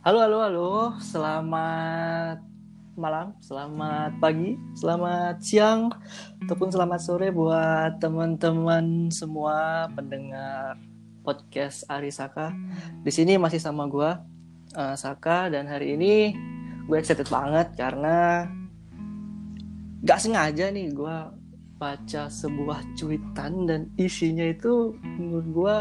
[0.00, 0.70] Halo, halo, halo.
[0.96, 2.40] Selamat
[2.96, 5.92] malam, selamat pagi, selamat siang,
[6.40, 10.80] ataupun selamat sore buat teman-teman semua pendengar
[11.20, 12.48] podcast Ari Saka.
[13.04, 14.08] Di sini masih sama gue,
[14.72, 16.32] uh, Saka, dan hari ini
[16.88, 18.48] gue excited banget karena
[20.00, 21.16] gak sengaja nih gue
[21.76, 25.78] baca sebuah cuitan dan isinya itu menurut gue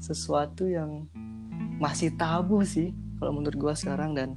[0.00, 1.11] sesuatu yang
[1.80, 4.34] masih tabu sih kalau menurut gue sekarang dan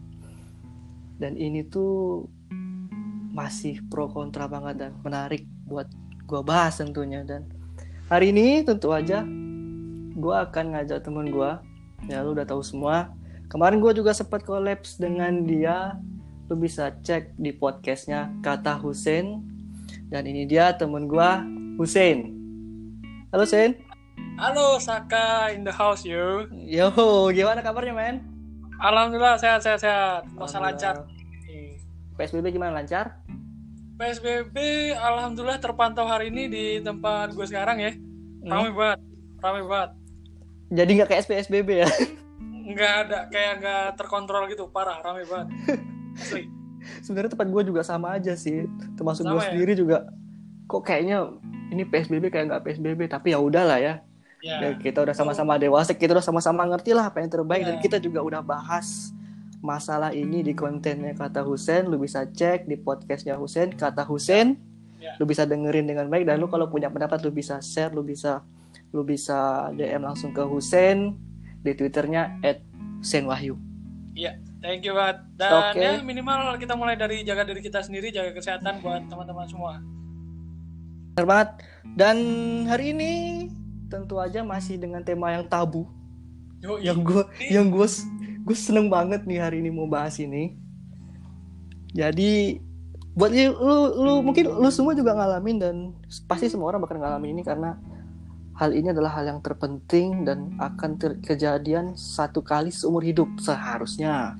[1.18, 2.28] dan ini tuh
[3.36, 5.88] masih pro kontra banget dan menarik buat
[6.28, 7.24] gue bahas tentunya.
[7.24, 7.48] Dan
[8.08, 9.24] hari ini tentu aja
[10.16, 11.52] gue akan ngajak temen gue
[12.08, 13.12] ya lu udah tahu semua.
[13.52, 16.00] Kemarin gue juga sempat kolaps dengan dia.
[16.46, 19.56] Lu bisa cek di podcastnya kata Hussein
[20.10, 21.30] dan ini dia temen gue
[21.82, 22.32] Hussein
[23.34, 23.76] halo Hussein
[24.36, 26.92] halo Saka in the house you yo
[27.32, 28.16] gimana kabarnya men
[28.76, 31.08] Alhamdulillah sehat sehat sehat masa lancar
[32.16, 33.26] PSBB gimana lancar
[33.96, 34.58] PSBB
[34.92, 37.96] alhamdulillah terpantau hari ini di tempat gue sekarang ya.
[37.96, 38.52] Hmm.
[38.52, 39.00] Ramai banget,
[39.40, 39.92] ramai banget.
[40.76, 41.90] Jadi nggak kayak PSBB ya?
[42.76, 45.48] Nggak ada, kayak nggak terkontrol gitu, parah, ramai banget.
[46.20, 46.52] Asli.
[47.08, 48.68] Sebenarnya tempat gue juga sama aja sih,
[49.00, 49.48] termasuk gue ya?
[49.48, 50.12] sendiri juga.
[50.68, 51.32] Kok kayaknya
[51.76, 54.00] ini PSBB kayak nggak PSBB, tapi ya udahlah ya.
[54.40, 54.62] Ya.
[54.62, 57.68] ya kita udah sama-sama dewasa, kita udah sama-sama ngerti lah apa yang terbaik ya.
[57.74, 59.12] dan kita juga udah bahas
[59.66, 64.62] masalah ini di kontennya kata Husen lu bisa cek di podcastnya Husen kata Husen
[65.02, 65.18] yeah.
[65.18, 68.46] lu bisa dengerin dengan baik dan lu kalau punya pendapat lu bisa share lu bisa
[68.94, 71.18] lu bisa DM langsung ke Husen
[71.66, 72.38] di twitternya
[73.02, 73.58] @senwahyu
[74.14, 75.82] iya yeah, thank you banget dan okay.
[75.82, 79.82] ya minimal kita mulai dari jaga diri kita sendiri jaga kesehatan buat teman-teman semua
[81.16, 81.50] benar banget.
[81.96, 82.18] Dan
[82.68, 83.12] hari ini
[83.88, 85.88] tentu aja masih dengan tema yang tabu.
[86.60, 87.88] Yo, yang gue yang gue
[88.44, 90.60] gue seneng banget nih hari ini mau bahas ini.
[91.96, 92.60] Jadi
[93.16, 95.76] buat lu, lu, lu mungkin lu semua juga ngalamin dan
[96.28, 97.80] pasti semua orang bakal ngalamin ini karena
[98.60, 104.36] hal ini adalah hal yang terpenting dan akan ter kejadian satu kali seumur hidup seharusnya.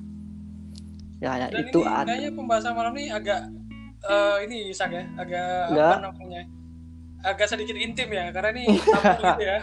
[1.24, 3.48] Ya, ya dan itu ini, ada kayaknya pembahasan malam ini agak
[4.04, 5.94] uh, ini Isak ya agak Nggak.
[5.96, 6.42] apa namanya
[7.26, 8.78] agak sedikit intim ya karena ini
[9.26, 9.58] gitu ya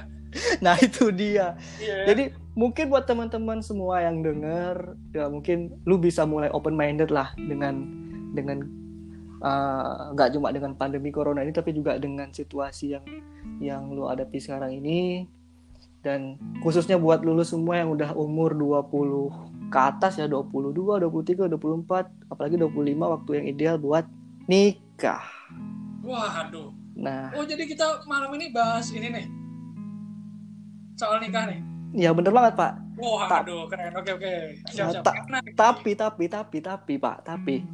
[0.65, 2.09] nah itu dia yeah.
[2.09, 7.33] jadi mungkin buat teman-teman semua yang denger ya mungkin lu bisa mulai open minded lah
[7.37, 7.85] dengan
[8.33, 8.65] dengan
[9.41, 13.05] eh, nggak uh, cuma dengan pandemi corona ini tapi juga dengan situasi yang
[13.61, 15.29] yang lu hadapi sekarang ini
[16.03, 20.75] dan khususnya buat lulus semua yang udah umur 20 ke atas ya 22,
[21.07, 24.05] 23, 24, apalagi 25 waktu yang ideal buat
[24.45, 25.23] nikah.
[26.03, 26.82] Waduh.
[26.93, 27.33] Nah.
[27.33, 29.25] Oh, jadi kita malam ini bahas ini nih
[30.97, 31.59] soal nikah nih?
[31.93, 32.73] Ya bener banget pak.
[32.97, 33.93] Wah, Ta aduh keren.
[33.97, 34.33] Oke oke.
[34.69, 35.03] Siap, siap.
[35.05, 35.11] Ta
[35.57, 37.65] tapi tapi tapi tapi pak tapi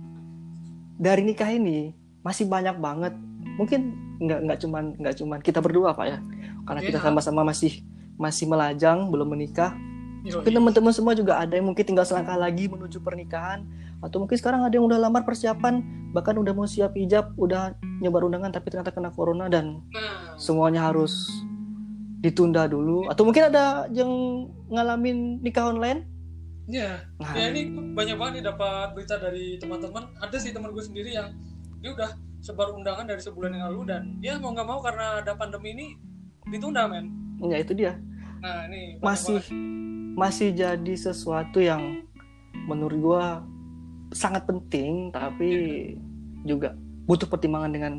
[1.00, 1.92] dari nikah ini
[2.24, 3.14] masih banyak banget.
[3.60, 6.18] Mungkin nggak nggak cuman nggak cuman kita berdua pak ya.
[6.68, 7.84] Karena kita sama-sama masih
[8.20, 9.76] masih melajang belum menikah.
[10.20, 13.64] Mungkin teman-teman semua juga ada yang mungkin tinggal selangkah lagi menuju pernikahan
[14.00, 15.84] atau mungkin sekarang ada yang udah lamar persiapan
[16.16, 20.36] bahkan udah mau siap hijab udah nyebar undangan tapi ternyata kena corona dan nah.
[20.40, 21.28] semuanya harus
[22.20, 23.08] ditunda dulu.
[23.08, 24.12] Atau mungkin ada yang
[24.68, 26.04] ngalamin nikah online?
[26.70, 27.34] Ya nah.
[27.34, 30.12] ya ini banyak banget nih dapat berita dari teman-teman.
[30.20, 31.34] Ada sih teman gue sendiri yang
[31.80, 35.36] dia udah sebar undangan dari sebulan yang lalu dan ya mau nggak mau karena ada
[35.36, 35.88] pandemi ini
[36.48, 37.12] ditunda men.
[37.44, 38.00] Ya itu dia.
[38.40, 39.80] Nah ini masih banget.
[40.20, 42.04] Masih jadi sesuatu yang
[42.68, 43.26] menurut gue
[44.12, 46.54] sangat penting tapi ya.
[46.54, 46.76] juga
[47.08, 47.94] butuh pertimbangan dengan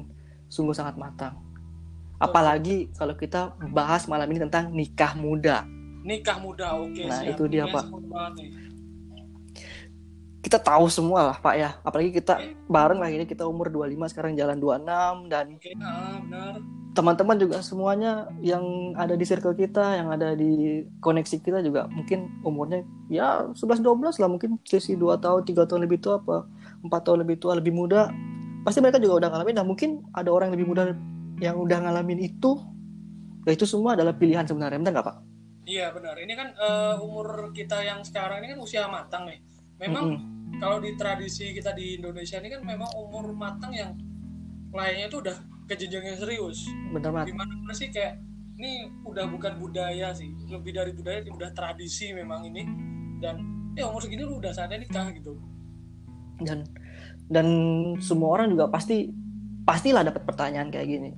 [0.53, 1.41] sungguh sangat matang
[2.21, 5.65] Apalagi kalau kita bahas malam ini tentang nikah muda.
[6.05, 6.93] Nikah muda, oke.
[6.93, 7.33] Okay, nah, siap.
[7.33, 7.89] itu dia, Pak.
[10.41, 11.71] Kita tahu semua lah, Pak ya.
[11.85, 12.57] Apalagi kita okay.
[12.65, 15.47] bareng lah ini kita umur 25 sekarang jalan 26 dan
[15.85, 16.57] ah,
[16.91, 22.43] Teman-teman juga semuanya yang ada di circle kita, yang ada di koneksi kita juga mungkin
[22.43, 26.49] umurnya ya 11 12 lah mungkin sisi 2 tahun, 3 tahun lebih tua apa
[26.83, 28.11] 4 tahun lebih tua, lebih muda.
[28.67, 30.83] Pasti mereka juga udah ngalamin dan mungkin ada orang yang lebih muda
[31.41, 32.59] yang udah ngalamin itu
[33.49, 35.17] ya itu semua adalah pilihan sebenarnya benar nggak pak?
[35.71, 36.17] Iya benar.
[36.19, 39.39] Ini kan uh, umur kita yang sekarang ini kan usia matang nih.
[39.81, 40.59] Memang mm -hmm.
[40.61, 43.97] kalau di tradisi kita di Indonesia ini kan memang umur matang yang
[44.71, 45.37] lainnya itu udah
[45.67, 46.69] ke jenjang yang serius.
[46.93, 47.35] Benar banget.
[47.35, 48.21] Gimana sih kayak
[48.61, 52.63] ini udah bukan budaya sih, lebih dari budaya, udah tradisi memang ini.
[53.25, 53.41] Dan
[53.73, 55.41] ya umur segini lu udah saatnya nikah gitu.
[56.45, 56.69] Dan
[57.31, 57.47] dan
[58.03, 59.09] semua orang juga pasti
[59.65, 61.11] pastilah dapat pertanyaan kayak gini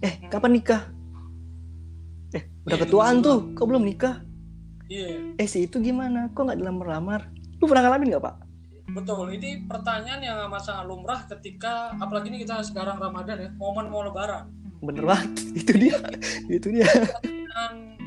[0.00, 0.82] eh kapan nikah
[2.32, 4.24] eh udah ya, ketuaan tuh kok belum nikah
[4.88, 5.36] Iya.
[5.36, 6.32] Eh si itu gimana?
[6.32, 7.28] Kok nggak dilamar-lamar?
[7.58, 8.34] Lu pernah ngalamin nggak pak?
[8.88, 13.92] Betul, ini pertanyaan yang amat sangat lumrah ketika apalagi ini kita sekarang Ramadan ya, momen
[13.92, 14.48] mau lebaran.
[14.80, 15.30] Bener banget.
[15.60, 15.98] Itu dia.
[16.46, 16.86] itu dia.
[17.26, 17.98] Dan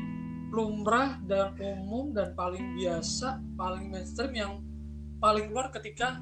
[0.50, 4.52] lumrah dan umum dan paling biasa, paling mainstream yang
[5.22, 6.18] paling keluar ketika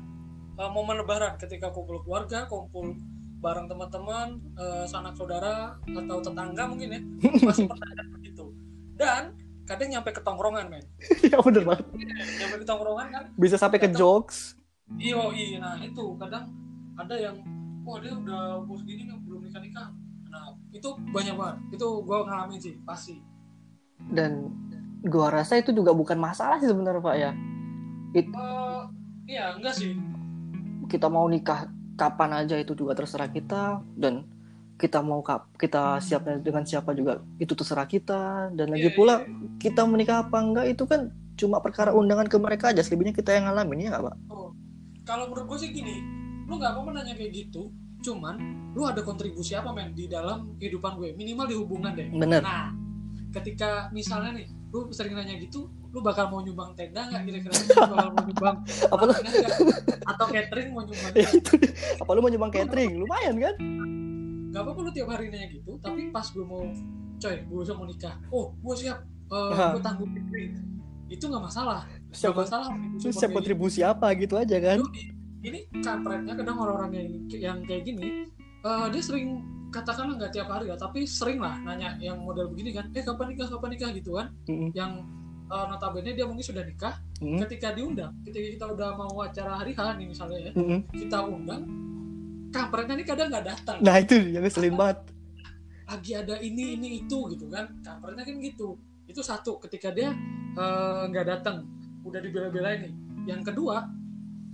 [0.61, 2.99] uh, momen lebaran, ketika kumpul keluarga, kumpul
[3.41, 7.01] bareng teman-teman, uh, sanak saudara atau tetangga mungkin ya,
[7.47, 8.53] masih pertanyaan begitu.
[9.01, 9.23] Dan
[9.71, 10.85] kadang nyampe ke tongkrongan men.
[11.31, 11.87] Ya bener banget.
[12.43, 13.25] Nyampe ke tongkrongan kan.
[13.39, 14.59] Bisa sampai ke jokes.
[14.99, 15.63] Iyo iya.
[15.63, 16.19] Nah itu.
[16.19, 16.51] Kadang
[16.99, 17.39] ada yang
[17.87, 19.89] wah dia udah umur segini kan belum nikah nikah.
[20.27, 21.57] Nah itu banyak banget.
[21.79, 23.23] Itu gue ngalamin sih pasti.
[24.11, 24.51] Dan
[25.07, 27.31] gua rasa itu juga bukan masalah sih sebenarnya pak ya.
[28.11, 28.91] It, uh,
[29.31, 29.95] iya enggak sih.
[30.91, 33.87] Kita mau nikah kapan aja itu juga terserah kita.
[33.95, 34.27] Dan
[34.81, 39.15] kita mau kap kita siapnya dengan siapa juga itu terserah kita dan lagi Iya, pula
[39.21, 39.29] iya.
[39.61, 43.45] kita menikah apa enggak itu kan cuma perkara undangan ke mereka aja selebihnya kita yang
[43.47, 44.51] ngalamin ya nggak pak Oh,
[45.05, 46.01] kalau menurut gue sih gini,
[46.45, 47.69] lu nggak apa-apa nanya kayak gitu,
[48.01, 48.37] cuman
[48.73, 52.09] lu ada kontribusi apa men di dalam kehidupan gue, minimal di hubungan deh.
[52.09, 52.71] bener Nah,
[53.33, 57.53] ketika misalnya nih, lu sering nanya gitu, lu bakal mau nyumbang tenda nggak kira-kira?
[57.57, 58.57] Lu bakal mau nyumbang
[58.87, 59.13] apa lu?
[60.07, 61.13] Atau catering mau nyumbang?
[62.05, 63.55] apa lu mau nyumbang catering lumayan kan
[64.51, 66.67] Gak apa-apa lu tiap hari nanya gitu, tapi pas gue mau,
[67.23, 68.99] coy, gue mau nikah, oh gue siap,
[69.31, 69.71] uh, Hah.
[69.79, 70.11] gue tanggung.
[71.11, 72.69] Itu nggak masalah, nggak siapa masalah.
[72.75, 75.15] lu siap kontribusi apa gitu aja kan Yoi.
[75.47, 78.27] ini kampretnya kadang orang-orang yang yang kayak gini
[78.67, 82.75] eh, dia sering katakanlah nggak tiap hari ya tapi sering lah nanya yang model begini
[82.75, 84.75] kan eh kapan nikah kapan nikah gitu kan Mm-mm.
[84.75, 85.07] yang
[85.47, 87.39] eh, notabene dia mungkin sudah nikah Mm-mm.
[87.47, 90.81] ketika diundang ketika kita udah mau acara hari H nih misalnya ya Mm-mm.
[90.91, 91.63] kita undang
[92.51, 93.77] kampretnya ini kadang nggak datang.
[93.81, 94.99] Nah itu yang ngeselin banget.
[95.91, 97.71] Lagi ada ini ini itu gitu kan.
[97.83, 98.79] Kampretnya kan gitu.
[99.07, 100.15] Itu satu ketika dia
[100.55, 101.67] eh, nggak datang
[102.03, 102.95] udah dibela-belain nih.
[103.31, 103.87] Yang kedua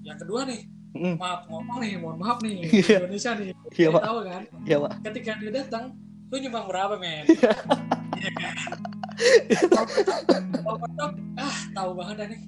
[0.07, 0.63] yang kedua nih
[0.97, 1.19] Mm-mm.
[1.19, 3.05] maaf ngomong nih mohon maaf nih Iya.
[3.05, 3.53] Indonesia nih.
[3.91, 4.03] Pak.
[4.07, 4.43] tahu kan?
[4.65, 4.93] Iya pak.
[5.05, 5.85] Ketika dia datang
[6.31, 7.25] lu nyumbang berapa men?
[7.27, 7.53] Iya.
[10.97, 11.13] Kan?
[11.37, 12.41] Ah tahu banget dah nih.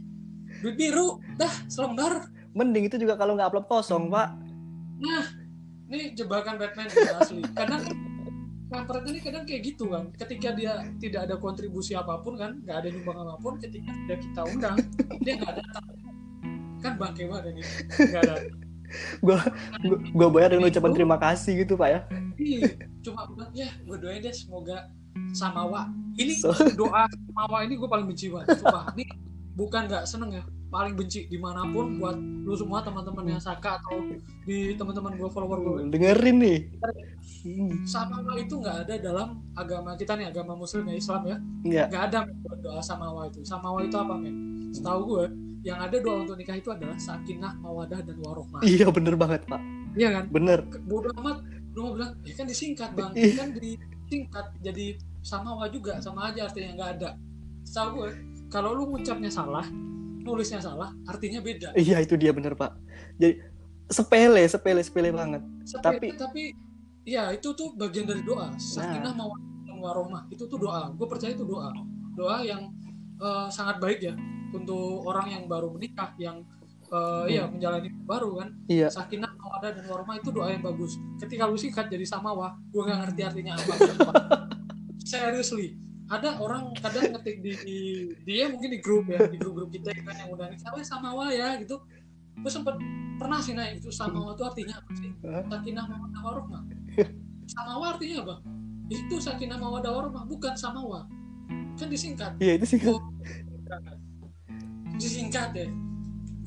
[0.65, 2.27] Duit biru dah selembar.
[2.57, 4.33] Mending itu juga kalau nggak upload kosong pak.
[4.99, 5.25] Nah
[5.89, 6.89] ini jebakan Batman
[7.19, 7.43] asli.
[7.57, 7.83] Kadang
[8.69, 10.13] kampret ini kadang kayak gitu kan.
[10.13, 14.17] Ketika dia tidak ada kontribusi apa pun kan nggak ada nyumbang apa pun ketika dia
[14.21, 14.77] kita undang
[15.25, 15.85] dia nggak datang.
[16.79, 17.63] Kan bangke banget ini
[18.13, 18.37] nggak ada.
[19.21, 19.37] Gua
[19.85, 22.01] gua, gua bayar dengan ucapan terima kasih gitu pak ya.
[22.41, 22.73] Iya,
[23.05, 24.89] cuma bilang ya gue doain deh semoga
[25.35, 29.05] samawa ini So- doa samawa ini gue paling benci banget sumpah ini
[29.59, 33.81] bukan nggak seneng ya paling benci di mana pun buat lu semua teman-teman yang saka
[33.81, 34.05] atau
[34.45, 36.59] di teman-teman gue follower gue dengerin nih.
[37.45, 41.37] Hmm, samawa itu nggak ada dalam agama kita nih agama muslim ya Islam ya.
[41.65, 41.85] Iya.
[41.89, 43.41] nggak ada men, doa samawa itu.
[43.49, 44.35] Samawa itu apa men?
[44.77, 45.25] Setahu gue
[45.65, 48.61] yang ada doa untuk nikah itu adalah sakinah mawadah dan warohmah.
[48.61, 49.61] Iya bener banget pak.
[49.97, 50.25] Iya kan?
[50.29, 50.59] Bener.
[50.85, 51.41] Bodoh amat.
[51.73, 53.13] Lu mau bilang ya kan disingkat bang.
[53.17, 53.33] Iya.
[53.41, 54.47] kan disingkat.
[54.61, 57.11] Jadi sama wa juga sama aja artinya nggak ada.
[57.65, 58.11] Setahu gue
[58.53, 59.65] kalau lu ngucapnya salah
[60.29, 61.73] nulisnya salah artinya beda.
[61.73, 62.77] Iya itu dia bener pak.
[63.17, 63.41] Jadi
[63.89, 65.41] sepele sepele sepele banget.
[65.81, 66.43] Tapi, Tapi- tapi
[67.09, 68.53] ya itu tuh bagian dari doa.
[68.61, 70.93] Sakinah mawaddah dan warohmah itu tuh doa.
[70.93, 71.73] Gue percaya itu doa.
[72.13, 72.69] Doa yang
[73.19, 74.15] eh, sangat baik ya
[74.53, 76.45] untuk orang yang baru menikah yang
[76.93, 78.49] eh, ya menjalani baru kan.
[78.69, 78.93] Iya.
[78.93, 81.01] Sakinah mawadah dan warohmah itu doa yang bagus.
[81.17, 83.73] Ketika lu singkat jadi samawa gue nggak ngerti artinya apa.
[85.09, 87.79] Seriously ada orang kadang ngetik di, di
[88.25, 91.61] dia mungkin di grup ya di grup-grup kita kan yang udah nih sama samawa ya
[91.61, 91.77] gitu.
[92.39, 92.81] Gue sempet
[93.19, 95.11] pernah sih nanya itu samawa itu artinya apa sih?
[95.23, 96.63] Sakinah mawadah warohmah
[97.55, 98.35] samawa artinya apa?
[98.89, 101.05] Itu sakinah mawadah warohmah bukan samawa
[101.79, 102.33] kan disingkat.
[102.43, 102.99] Iya itu sih Oh,
[104.99, 105.55] disingkat.
[105.55, 105.69] Ya.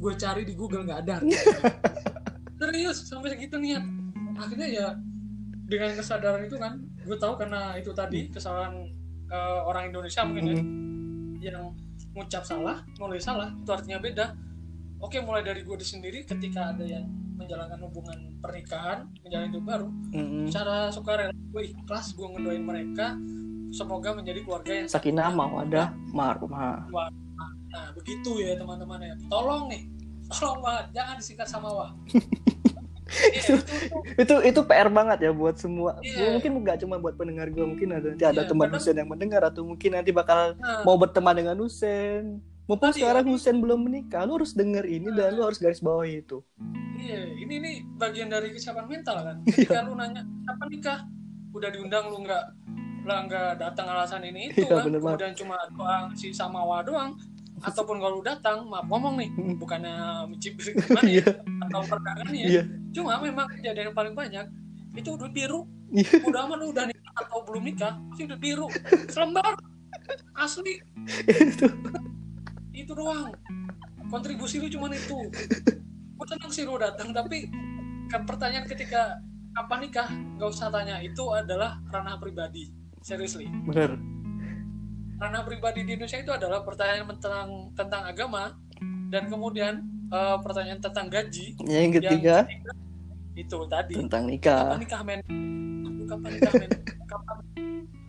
[0.01, 1.15] Gue cari di Google nggak ada.
[2.59, 3.85] Serius sampai segitu niat.
[4.35, 4.87] Akhirnya ya
[5.69, 8.91] dengan kesadaran itu kan gue tahu karena itu tadi kesalahan
[9.31, 11.73] eh, orang Indonesia mungkin ya Mm, yang
[12.13, 14.37] ngucap salah nulis salah itu artinya beda.
[15.01, 20.45] Oke mulai dari gue sendiri ketika ada yang menjalankan hubungan pernikahan menjalani hidup baru mm,
[20.45, 23.17] secara sukarela gue ikhlas gue ngedoain mereka
[23.73, 26.85] semoga menjadi keluarga yang sakinah mawadah marhumah
[27.71, 29.15] Nah, begitu ya teman-teman ya.
[29.31, 29.87] Tolong nih,
[30.27, 31.87] tolong banget, jangan disingkat sama wa.
[33.11, 33.53] Iya, itu,
[34.15, 36.15] itu, itu PR banget ya buat semua Iya.
[36.17, 38.95] Gua mungkin nggak cuma buat pendengar gue mungkin ada nanti ada Iya, teman kadang- Husen
[38.95, 43.33] yang mendengar atau mungkin nanti bakal nah, mau berteman dengan Husen mumpung Tadi, sekarang tadi.
[43.33, 46.39] Husen belum menikah lu harus denger ini dan lu harus garis bawahi itu
[46.95, 49.35] iya, ini ini bagian dari kesiapan mental kan.
[49.49, 49.65] Iya.
[49.65, 50.99] Ketika lu nanya kapan nikah,
[51.51, 52.43] udah diundang lu nggak
[53.01, 55.01] lah nggak datang alasan ini itu Iya, kan banget.
[55.01, 57.17] kemudian cuma doang si samawa doang
[57.61, 59.55] ataupun kalau lu datang maaf ngomong nih Hmm.
[59.55, 59.93] bukannya
[60.27, 61.21] mencibir gimana ya?
[61.21, 61.25] Iya.
[61.61, 62.63] atau perdagangannya Iya.
[62.91, 64.45] cuma memang kejadian yang paling banyak
[64.91, 65.63] itu udah biru.
[65.89, 66.11] Iya.
[66.27, 68.67] udah aman udah nikah atau belum nikah sih udah biru.
[69.07, 69.55] Selembar.
[70.33, 70.81] Asli.
[71.27, 71.67] Itu
[72.73, 73.31] itu doang.
[74.07, 75.17] Kontribusi lu cuman itu.
[76.17, 77.47] Gue seneng sih lu datang tapi
[78.05, 79.21] ke pertanyaan ketika
[79.53, 80.99] kapan nikah nggak usah tanya.
[80.99, 82.67] Itu adalah ranah pribadi.
[82.99, 83.47] Seriously.
[83.63, 83.95] Bener
[85.21, 88.57] ranah pribadi di Indonesia itu adalah pertanyaan tentang tentang agama
[89.13, 92.71] dan kemudian eh, pertanyaan tentang gaji yang ketiga yang ketiga.
[93.37, 93.93] itu tadi.
[94.01, 95.21] Tentang kapan nikah nikah men?
[96.09, 96.69] Kapan nikah men?
[97.05, 97.35] Kapan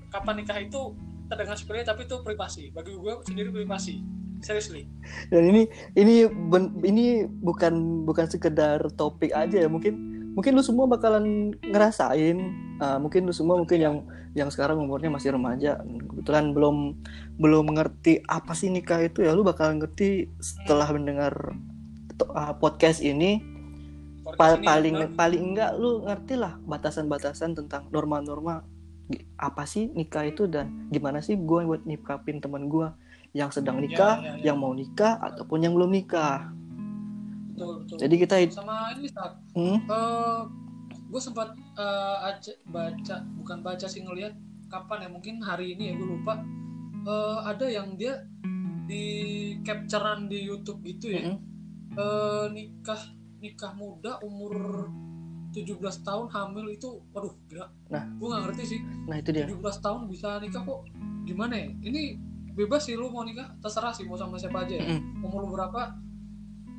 [0.09, 0.81] kapan nikah itu
[1.28, 2.73] terdengar sepele tapi itu privasi.
[2.73, 4.00] Bagi gue sendiri privasi.
[4.42, 4.90] Seriously.
[5.31, 10.88] Dan ini ini ben- ini bukan bukan sekedar topik aja ya mungkin mungkin lu semua
[10.88, 12.36] bakalan ngerasain
[12.80, 13.96] ah, mungkin lu semua mungkin yang
[14.32, 16.96] yang sekarang umurnya masih remaja kebetulan belum
[17.36, 21.32] belum mengerti apa sih nikah itu ya lu bakalan ngerti setelah mendengar
[22.32, 23.44] ah, podcast ini
[24.22, 28.62] Pa- Podcast ini, paling eh, paling enggak lu ngerti lah batasan-batasan tentang norma-norma
[29.34, 32.86] apa sih nikah itu dan gimana sih gue buat nikapin teman gue
[33.32, 34.52] yang sedang nikah, ya, ya.
[34.52, 36.52] yang mau nikah ataupun yang belum nikah.
[37.52, 37.97] Betul, betul.
[37.99, 39.76] Jadi kita it- sama ini saat hmm,
[41.04, 44.32] gue sempat eh, aja- baca bukan baca sih ngelihat
[44.66, 46.35] kapan ya mungkin hari ini ya gue lupa
[47.02, 48.14] Eh, ada yang dia
[48.85, 49.04] di
[49.61, 51.38] capturean di YouTube gitu ya mm-mm.
[51.92, 53.02] Eh, nikah
[53.38, 54.87] nikah muda umur
[55.50, 58.06] 17 tahun hamil itu waduh gila Nah.
[58.09, 59.44] gue nggak ngerti sih nah itu dia.
[59.44, 60.87] 17 tahun bisa nikah kok
[61.23, 62.16] gimana ya ini
[62.52, 65.26] bebas sih lu mau nikah terserah sih mau sama siapa aja ya Mm-mm.
[65.26, 65.92] umur lu berapa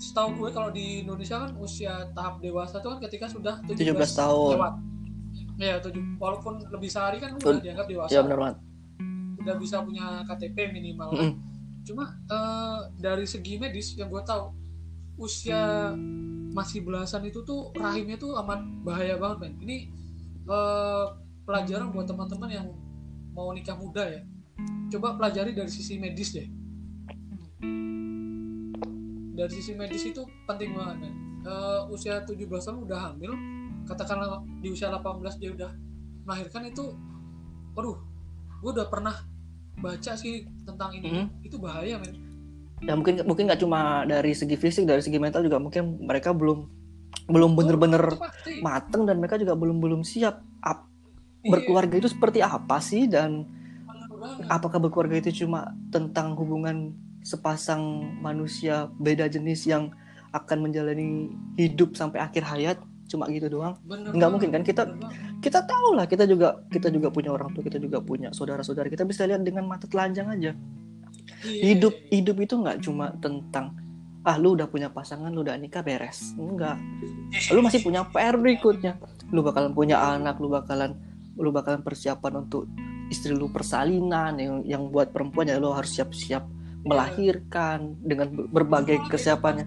[0.03, 4.19] setahu gue kalau di Indonesia kan usia tahap dewasa itu kan ketika sudah 17, 17
[4.19, 4.50] tahun.
[4.53, 4.74] lewat
[5.55, 8.57] ya tujuh walaupun lebih sehari kan udah dianggap dewasa Ya benar banget.
[9.39, 11.19] udah bisa punya KTP minimal kan.
[11.24, 11.33] Mm-mm.
[11.83, 14.51] cuma eh, dari segi medis yang gue tahu
[15.15, 15.93] usia
[16.50, 19.77] masih belasan itu tuh rahimnya tuh amat bahaya banget men ini
[20.43, 21.05] eh,
[21.43, 22.67] pelajaran buat teman-teman yang
[23.31, 24.22] mau nikah muda ya
[24.89, 26.48] coba pelajari dari sisi medis deh
[29.34, 31.13] dari sisi medis itu penting banget men.
[31.44, 33.34] Eh, usia 17 tahun udah hamil
[33.84, 35.04] katakanlah di usia 18
[35.36, 35.72] dia udah
[36.24, 36.96] melahirkan itu
[37.74, 38.00] waduh
[38.63, 39.12] gue udah pernah
[39.75, 41.10] baca sih tentang ini.
[41.12, 41.25] Mhm.
[41.44, 42.16] itu bahaya men.
[42.80, 46.68] Ya mungkin mungkin nggak cuma dari segi fisik, dari segi mental juga mungkin mereka belum
[47.24, 48.54] belum bener-bener Itu pasti.
[48.60, 50.40] mateng dan mereka juga belum belum siap.
[50.60, 50.92] Ap-
[51.44, 53.04] Iya, berkeluarga itu seperti apa sih?
[53.04, 53.44] Dan
[54.48, 59.96] apakah berkeluarga itu cuma tentang hubungan sepasang manusia beda jenis yang
[60.36, 62.77] akan menjalani hidup sampai akhir hayat
[63.08, 63.77] cuma gitu doang.
[63.86, 64.63] Bener nggak mungkin kan?
[64.65, 64.84] Kita
[65.39, 68.89] kita tahu lah kita juga kita juga punya orang tua kita juga punya saudara-saudara.
[68.89, 70.53] Kita bisa lihat dengan mata telanjang aja.
[71.44, 71.75] Iya.
[71.75, 73.75] hidup hidup itu nggak cuma tentang
[74.24, 76.34] ah lu udah punya pasangan lu udah nikah beres.
[76.36, 76.80] Enggak
[77.53, 78.98] lu masih punya PR berikutnya.
[79.30, 80.98] Lu bakalan punya anak lu bakalan
[81.38, 82.65] lu bakalan persiapan untuk
[83.12, 86.46] istri lu persalinan yang yang buat perempuan ya lu harus siap-siap
[86.84, 89.66] melahirkan dengan ber- berbagai Betul, kesiapannya.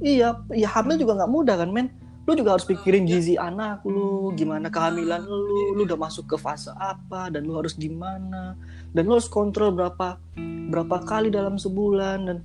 [0.00, 0.68] iya iya.
[0.68, 1.88] Hamil juga nggak mudah kan men?
[2.22, 3.10] Lu juga harus pikirin Iya.
[3.12, 7.72] gizi anak lu gimana kehamilan lu lu udah masuk ke fase apa dan lu harus
[7.72, 8.58] gimana?
[8.90, 10.18] Dan lu harus kontrol berapa
[10.66, 12.38] berapa kali dalam sebulan dan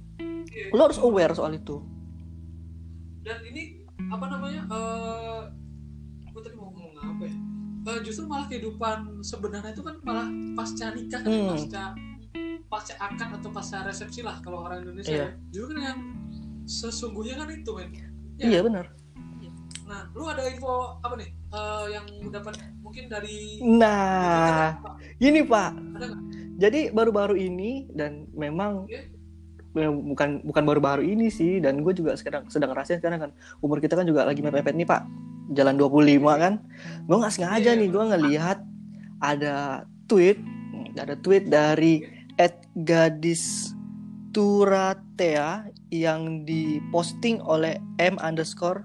[0.46, 0.70] Iya.
[0.70, 1.82] lu harus aware soal itu.
[3.22, 5.42] Dan ini apa namanya eh
[6.28, 7.36] gue tadi mau ngomong apa ya?
[7.84, 11.50] Eh, justru malah kehidupan sebenarnya itu kan malah pasca nikah kan ya, Hmm.
[11.52, 11.84] pasca
[12.72, 15.28] pasca akad atau pasca resepsi lah kalau orang Indonesia Iya.
[15.28, 15.30] ya.
[15.52, 16.00] Justru kan yang
[16.64, 17.92] sesungguhnya kan itu men.
[18.40, 18.48] Ya.
[18.48, 18.86] iya benar.
[19.86, 21.30] Nah lu ada info apa nih?
[21.52, 24.80] Eh, yang dapat mungkin dari nah
[25.20, 25.76] gini pak.
[26.00, 26.08] Ada
[26.56, 29.04] jadi baru-baru ini dan memang Oke.
[29.76, 33.32] ya, bukan bukan baru-baru ini sih dan gue juga sedang sedang ngerasain sekarang kan.
[33.60, 35.04] Umur kita kan juga lagi mepet nih pak.
[35.52, 36.54] Jalan 25 kan.
[37.04, 38.58] Gue nggak sengaja Iya, nih gue ngelihat
[39.20, 40.40] ada tweet
[40.96, 42.04] ada tweet dari
[42.42, 43.78] Ed Gadis
[44.34, 48.82] Turatea yang diposting oleh M underscore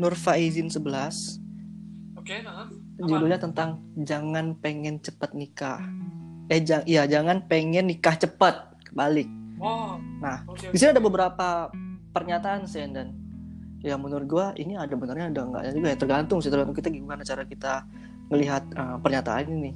[0.00, 0.80] Nurfaizin 11
[2.16, 2.86] oke nah apa?
[3.04, 5.84] judulnya tentang jangan pengen cepet nikah.
[6.48, 9.28] Eh jang, iya jangan pengen nikah cepat kebalik.
[9.60, 11.68] Oh Nah, oke, di sini ada beberapa
[12.16, 13.12] pernyataan Sen dan
[13.84, 17.20] ya menurut gua ini ada benernya ada enggaknya juga ya tergantung sih tergantung kita gimana
[17.20, 17.84] cara kita
[18.32, 19.70] melihat uh, pernyataan ini.
[19.70, 19.74] nih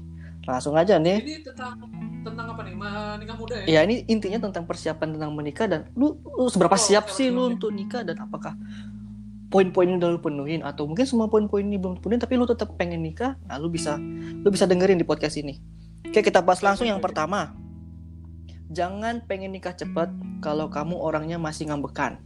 [0.49, 1.77] langsung aja nih ini tentang
[2.21, 5.81] tentang apa nih Ma- nikah muda ya ya ini intinya tentang persiapan tentang menikah dan
[5.97, 8.57] lu, lu seberapa Oh, siap sih lu untuk nikah dan apakah
[9.51, 12.73] poin-poin ini udah lu penuhin atau mungkin semua poin-poin ini belum penuhin tapi lu tetap
[12.81, 14.01] pengen nikah nah lu bisa
[14.41, 15.61] lu bisa dengerin di podcast ini
[16.11, 17.55] Oke, kita bahas langsung yang pertama.
[18.67, 20.11] Jangan pengen nikah cepat
[20.43, 22.19] kalau kamu orangnya masih ngambekan.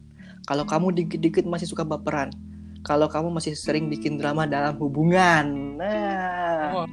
[0.48, 2.32] Kalau kamu dikit-dikit masih suka baperan.
[2.80, 5.76] Kalau kamu masih sering bikin drama dalam hubungan.
[5.76, 6.84] Nah.
[6.84, 6.88] Oh.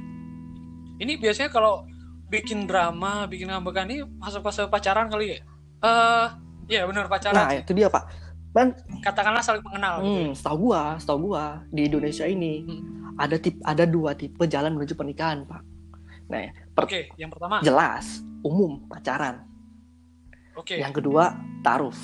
[1.02, 1.82] Ini biasanya kalau
[2.30, 5.38] bikin drama, bikin ngambekan ini masuk fase pacaran kali ya?
[5.82, 6.26] Eh, uh,
[6.70, 7.34] iya benar pacaran.
[7.34, 8.06] Nah, itu dia, Pak.
[8.52, 10.20] Dan katakanlah saling mengenal hmm, gitu.
[10.22, 10.34] Ya.
[10.38, 13.18] Setahu gua, setahu gua di Indonesia ini hmm.
[13.18, 15.62] ada tip ada dua tipe jalan menuju pernikahan, Pak.
[16.30, 19.42] Nah, per- Oke, yang pertama jelas umum pacaran.
[20.54, 20.78] Oke.
[20.78, 21.96] Yang kedua taruh.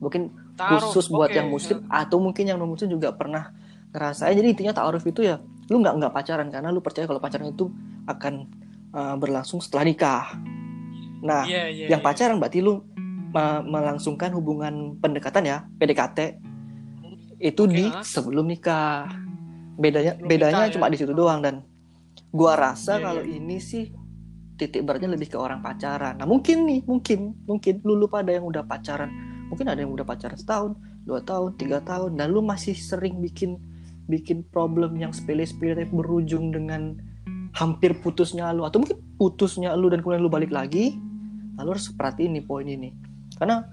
[0.00, 0.88] Mungkin taruf.
[0.88, 1.42] khusus buat okay.
[1.42, 3.52] yang muslim atau mungkin yang non muslim juga pernah
[3.90, 4.38] ngerasain.
[4.38, 7.70] Jadi intinya taruh itu ya lu nggak nggak pacaran karena lu percaya kalau pacaran itu
[8.06, 8.46] akan
[8.94, 10.24] uh, berlangsung setelah nikah.
[11.26, 12.06] Nah, yeah, yeah, yang yeah.
[12.06, 12.82] pacaran berarti lu
[13.66, 16.40] melangsungkan hubungan pendekatan ya, PDKT
[17.36, 18.00] itu okay, di huh?
[18.00, 19.12] sebelum nikah.
[19.76, 20.92] Bedanya sebelum bedanya nikah, cuma ya?
[20.94, 21.60] di situ doang dan
[22.32, 23.36] gua rasa yeah, kalau yeah.
[23.36, 23.92] ini sih
[24.56, 26.16] titik beratnya lebih ke orang pacaran.
[26.16, 29.12] Nah mungkin nih, mungkin, mungkin lu lupa ada yang udah pacaran,
[29.52, 30.72] mungkin ada yang udah pacaran setahun,
[31.04, 33.60] dua tahun, tiga tahun, dan lu masih sering bikin
[34.06, 36.94] bikin problem yang sepele-sepele tapi berujung dengan
[37.56, 40.94] hampir putusnya lu atau mungkin putusnya lu dan kemudian lu balik lagi,
[41.56, 42.92] lalu harus seperti ini poin ini,
[43.40, 43.64] karena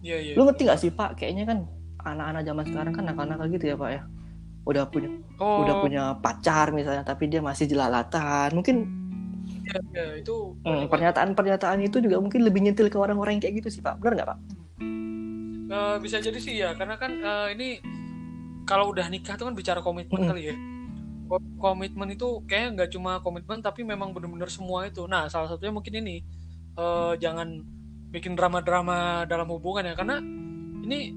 [0.00, 0.70] yeah, yeah, lu ngerti yeah.
[0.72, 1.58] gak sih pak, kayaknya kan
[2.06, 4.00] anak-anak zaman sekarang kan nakal-nakal gitu ya pak ya,
[4.62, 5.10] udah punya
[5.42, 5.66] oh.
[5.66, 8.76] udah punya pacar misalnya tapi dia masih jelalatan, mungkin
[9.66, 13.68] ya, ya, itu hmm, pernyataan-pernyataan itu juga mungkin lebih nyentil ke orang-orang yang kayak gitu
[13.74, 13.98] sih pak.
[13.98, 14.38] Benar nggak pak?
[15.72, 17.80] Uh, bisa jadi sih ya karena kan uh, ini
[18.66, 20.28] kalau udah nikah tuh kan bicara komitmen hmm.
[20.30, 20.56] kali ya
[21.56, 25.94] komitmen itu kayaknya nggak cuma komitmen tapi memang benar-benar semua itu nah salah satunya mungkin
[26.04, 26.20] ini
[26.76, 27.64] uh, jangan
[28.12, 30.20] bikin drama-drama dalam hubungan ya karena
[30.84, 31.16] ini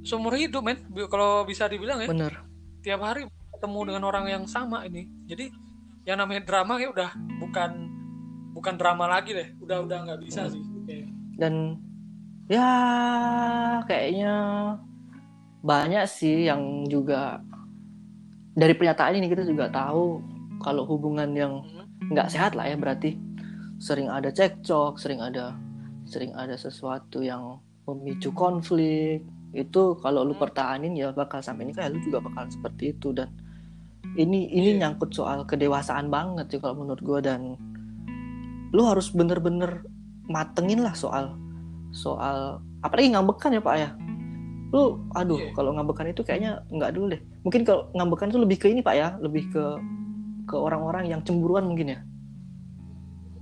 [0.00, 0.80] seumur hidup men
[1.12, 2.40] kalau bisa dibilang ya bener
[2.80, 5.52] tiap hari ketemu dengan orang yang sama ini jadi
[6.04, 7.70] yang namanya drama ya udah bukan
[8.52, 10.52] bukan drama lagi deh udah udah nggak bisa hmm.
[10.52, 11.02] sih okay.
[11.40, 11.80] dan
[12.48, 12.68] ya
[13.88, 14.34] kayaknya
[15.64, 17.40] banyak sih yang juga
[18.52, 20.20] dari pernyataan ini kita juga tahu
[20.60, 21.64] kalau hubungan yang
[22.12, 23.16] nggak sehat lah ya berarti.
[23.80, 25.56] Sering ada cekcok sering ada
[26.04, 29.24] sering ada sesuatu yang memicu konflik.
[29.56, 30.42] Itu kalau lu hmm.
[30.44, 33.16] pertahanin ya bakal sampai ini kayak lu juga bakal seperti itu.
[33.16, 33.32] Dan
[34.20, 34.86] ini ini yeah.
[34.86, 37.56] nyangkut soal kedewasaan banget sih kalau menurut gue dan
[38.74, 39.82] lu harus bener-bener
[40.28, 41.34] matengin lah soal
[41.94, 43.90] soal apalagi ngambekan ya pak ya
[44.74, 45.54] lu aduh yeah.
[45.54, 48.94] kalau ngambekan itu kayaknya nggak dulu deh mungkin kalau ngambekan itu lebih ke ini pak
[48.98, 49.64] ya lebih ke
[50.50, 52.00] ke orang-orang yang cemburuan mungkin ya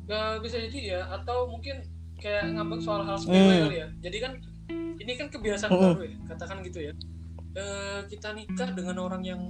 [0.05, 1.81] nggak bisa jadi ya atau mungkin
[2.21, 3.73] kayak ngambek soal hal sepele hmm.
[3.73, 4.33] ya jadi kan
[5.01, 5.83] ini kan kebiasaan hmm.
[5.97, 6.93] baru ya katakan gitu ya
[7.57, 7.65] e,
[8.13, 9.41] kita nikah dengan orang yang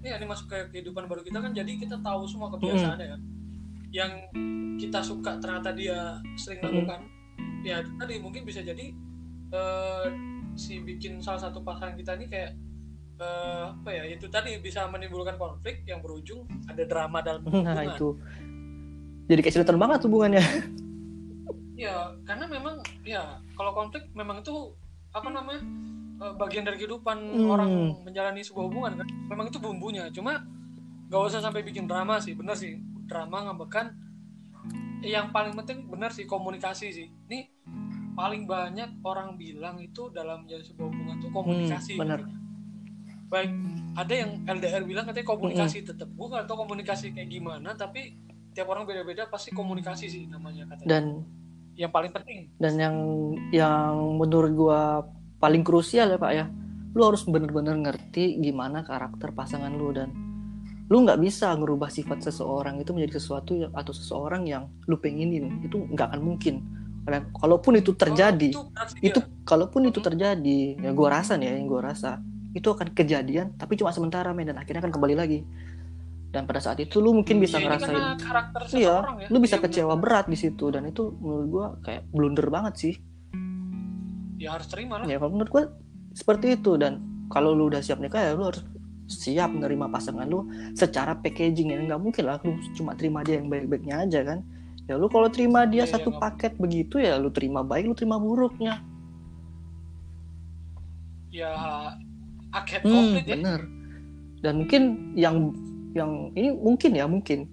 [0.00, 3.20] ini ini masuk ke kehidupan baru kita kan jadi kita tahu semua kebiasaannya kan
[3.90, 4.12] yang
[4.78, 7.04] kita suka ternyata dia sering lakukan
[7.36, 7.66] hmm.
[7.66, 8.94] ya tadi mungkin bisa jadi
[9.52, 10.06] uh,
[10.54, 12.50] si bikin salah satu pasangan kita ini kayak
[13.20, 17.74] uh, apa ya itu tadi bisa menimbulkan konflik yang berujung ada drama dalam hubungan.
[17.74, 18.16] nah itu.
[19.30, 20.44] Jadi kayak cerita banget hubungannya.
[21.78, 24.74] Ya karena memang ya kalau konflik memang itu
[25.10, 25.62] apa namanya
[26.20, 27.48] Eh, bagian dari kehidupan hmm.
[27.48, 27.70] orang
[28.04, 29.08] menjalani sebuah hubungan kan.
[29.08, 30.44] Memang itu bumbunya cuma
[31.08, 32.76] gak usah sampai bikin drama sih bener sih.
[33.08, 33.96] Drama ngambekan
[35.00, 37.08] yang paling penting bener sih komunikasi sih.
[37.08, 37.48] Ini
[38.20, 41.96] paling banyak orang bilang itu dalam menjalani sebuah hubungan tuh komunikasi.
[41.96, 42.20] hmm, bener
[43.32, 43.52] baik
[43.96, 45.88] ada yang LDR bilang katanya komunikasi hmm.
[45.94, 48.12] tetap gue gak tau komunikasi kayak gimana tapi
[48.52, 50.90] tiap orang beda-beda pasti komunikasi sih namanya katanya.
[50.90, 51.04] Dan
[51.78, 52.50] yang paling penting.
[52.60, 52.96] dan yang
[53.54, 54.82] yang menurut gue
[55.40, 56.44] paling krusial ya pak ya
[56.92, 60.10] lu harus bener-bener ngerti gimana karakter pasangan lu dan
[60.90, 65.62] lu nggak bisa ngerubah sifat seseorang itu menjadi sesuatu atau seseorang yang lu pengenin.
[65.62, 66.79] Itu nggak akan mungkin
[67.10, 68.70] karena kalaupun itu terjadi oh,
[69.02, 72.22] itu, itu kalaupun itu terjadi ya gua rasa nih ya yang gua rasa
[72.54, 75.42] itu akan kejadian tapi cuma sementara men dan akhirnya akan kembali lagi.
[76.30, 78.22] Dan pada saat itu lu mungkin bisa ya, ngerasain
[78.78, 79.26] iya ya.
[79.34, 80.02] lu bisa iya, kecewa bener.
[80.06, 82.94] berat di situ dan itu menurut gua kayak blunder banget sih.
[84.38, 85.10] Ya harus terima lah.
[85.10, 85.64] Ya kalau menurut gue
[86.14, 87.02] seperti itu dan
[87.34, 88.62] kalau lu udah siap nikah ya lu harus
[89.10, 90.46] siap menerima pasangan lu
[90.78, 91.82] secara packaging ya.
[91.82, 94.46] Nggak mungkin lah lu cuma terima dia yang baik-baiknya aja kan
[94.90, 96.62] ya lu kalau terima dia ya, satu ya, paket gak...
[96.66, 98.82] begitu ya lu terima baik lu terima buruknya.
[101.30, 101.54] Ya
[102.50, 103.36] paket hmm, komplit ya.
[103.38, 103.60] bener.
[104.42, 104.82] Dan mungkin
[105.14, 105.36] yang
[105.94, 107.46] yang ini mungkin ya mungkin.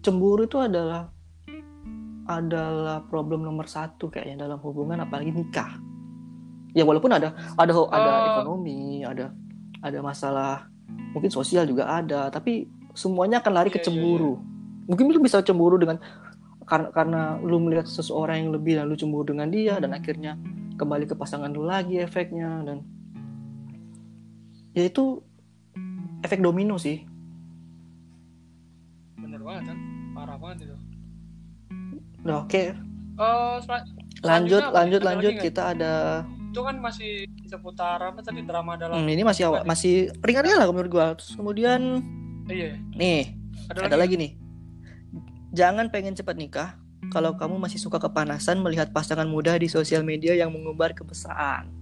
[0.00, 1.12] Cemburu itu adalah
[2.24, 5.76] adalah problem nomor satu kayaknya dalam hubungan apalagi nikah.
[6.72, 9.28] Ya walaupun ada ada ada uh, ekonomi ada
[9.84, 10.72] ada masalah
[11.12, 14.34] mungkin sosial juga ada tapi semuanya akan lari iya, ke iya, cemburu.
[14.36, 14.56] iya, iya.
[14.88, 16.00] Mungkin lu bisa cemburu dengan
[16.64, 20.36] karena karena lu melihat seseorang yang lebih dan lu cemburu dengan dia dan akhirnya
[20.76, 22.80] kembali ke pasangan lu lagi efeknya dan
[24.72, 25.20] ya itu
[26.20, 27.04] efek domino sih.
[29.16, 29.78] Bener banget kan?
[30.12, 30.76] Parah banget itu.
[32.22, 32.62] Udah, oke.
[32.62, 34.78] Eh, lanjut sel- Selanjutnya apa nih?
[34.78, 35.32] lanjut Ada lanjut.
[35.32, 35.92] lagi kita ada
[36.48, 37.12] itu kan masih
[37.44, 41.06] seputar apa tadi drama dalam Hmm, ini masih awal masih ringan-ringan lah menurut gua.
[41.14, 42.02] Terus kemudian
[42.48, 42.72] iya.
[42.96, 43.36] nih
[43.68, 44.30] ada, ada lagi, lagi nih
[45.50, 46.70] jangan pengen cepat nikah
[47.08, 51.72] kalau kamu masih suka kepanasan melihat pasangan muda di sosial media yang mengumbar kemesraan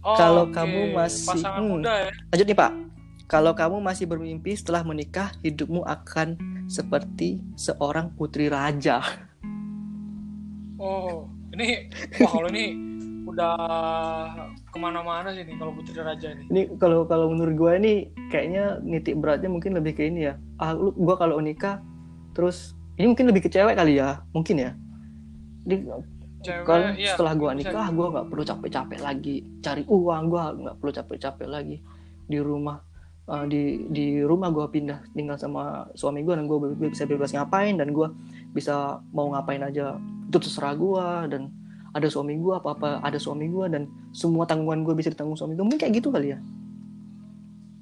[0.00, 0.56] Oh, kalau oke.
[0.56, 1.70] kamu masih- pasangan hmm.
[1.70, 2.72] muda ya Lanjut nih Pak.
[3.28, 6.34] Kalau kamu masih bermimpi setelah menikah, hidupmu akan
[6.66, 9.04] seperti seorang putri raja.
[10.76, 12.64] oh ini wah kalau ini
[13.22, 13.54] udah
[14.64, 17.92] ke mana-mana sih nih kalau Putri Raja ini Ini kalau kalau menurut gue ini
[18.26, 20.34] kayaknya nitik beratnya mungkin lebih ke ini ya.
[20.56, 21.78] Ah, lu gue kalau nikah
[22.32, 24.70] terus ini mungkin lebih ke cewek kali ya, mungkin ya.
[25.64, 25.84] Di,
[26.64, 31.48] kan setelah gue nikah, gue nggak perlu capek-capek lagi cari uang, gue nggak perlu capek-capek
[31.48, 31.76] lagi
[32.28, 32.80] di rumah.
[33.30, 33.62] Eh, di
[33.92, 36.58] di rumah gue pindah tinggal sama suami gue dan gue
[36.90, 38.10] bisa bebas ngapain dan gue
[38.50, 39.94] bisa mau ngapain aja
[40.26, 41.42] itu terserah gue dan
[41.94, 45.54] ada suami gue apa apa ada suami gue dan semua tanggungan gue bisa ditanggung suami
[45.54, 46.38] gue mungkin kayak gitu kali ya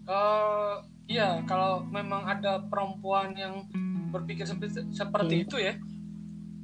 [0.08, 3.68] Eh, iya kalau memang ada perempuan yang
[4.08, 5.44] berpikir seperti, seperti Hmm.
[5.44, 5.74] itu ya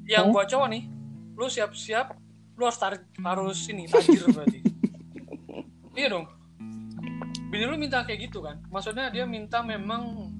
[0.05, 0.35] yang Hmm?
[0.35, 0.83] buat cowok nih
[1.35, 2.07] lu siap-siap
[2.55, 4.61] lu harus tarik harus ini tajir berarti
[5.99, 6.27] iya dong
[7.49, 10.31] bini lu minta kayak gitu kan maksudnya dia minta memang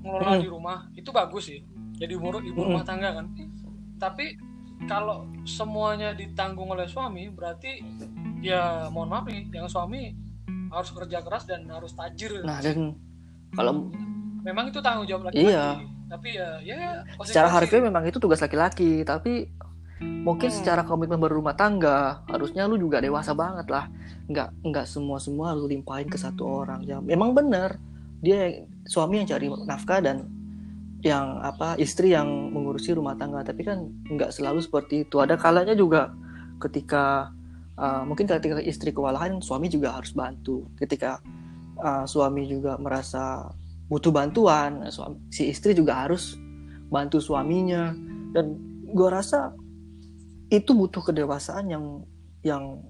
[0.00, 0.42] ngelola Hmm.
[0.42, 1.60] di rumah itu bagus sih
[1.94, 2.68] jadi ibu, ibu Hmm.
[2.74, 3.26] rumah tangga kan
[3.96, 4.34] tapi
[4.82, 7.78] kalau semuanya ditanggung oleh suami berarti
[8.40, 10.10] ya mohon maaf nih yang suami
[10.68, 12.98] harus kerja keras dan harus tajir nah dan
[13.52, 13.86] kalau
[14.42, 15.66] memang itu tanggung jawab laki-laki Iya.
[16.12, 16.76] Tapi ya ya
[17.16, 17.32] konsekuensi.
[17.32, 19.48] secara harfiah memang itu tugas laki-laki tapi
[20.02, 20.58] mungkin Hmm.
[20.60, 23.88] secara komitmen berumah tangga harusnya lu juga dewasa banget lah.
[24.28, 26.84] Nggak nggak semua semua lu limpahin ke satu orang.
[26.84, 27.78] Ya memang benar
[28.20, 30.28] dia suami yang cari nafkah dan
[31.02, 33.46] yang apa istri yang mengurusi rumah tangga.
[33.46, 35.22] Tapi kan nggak selalu seperti itu.
[35.22, 36.10] Ada kalanya juga
[36.58, 37.30] ketika
[37.78, 40.66] uh, mungkin ketika istri kewalahan suami juga harus bantu.
[40.78, 41.22] Ketika
[41.78, 43.50] uh, suami juga merasa
[43.92, 44.88] butuh bantuan.
[44.88, 46.40] Suami, si istri juga harus
[46.88, 47.92] bantu suaminya.
[48.32, 48.56] Dan
[48.88, 49.52] gue rasa
[50.48, 51.84] itu butuh kedewasaan yang
[52.40, 52.80] yang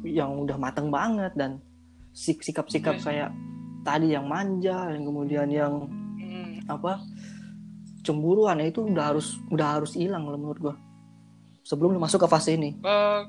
[0.00, 1.36] yang udah matang banget.
[1.36, 1.60] Dan
[2.16, 3.04] sik- sikap-sikap Yes.
[3.04, 3.30] kayak
[3.84, 5.74] tadi yang manja yang kemudian yang
[6.16, 6.56] Hmm.
[6.72, 7.04] apa
[8.00, 10.74] cemburuan ya itu udah harus udah harus hilang lah menurut gue
[11.64, 12.80] sebelum lu masuk ke fase ini.
[12.80, 13.20] Eh,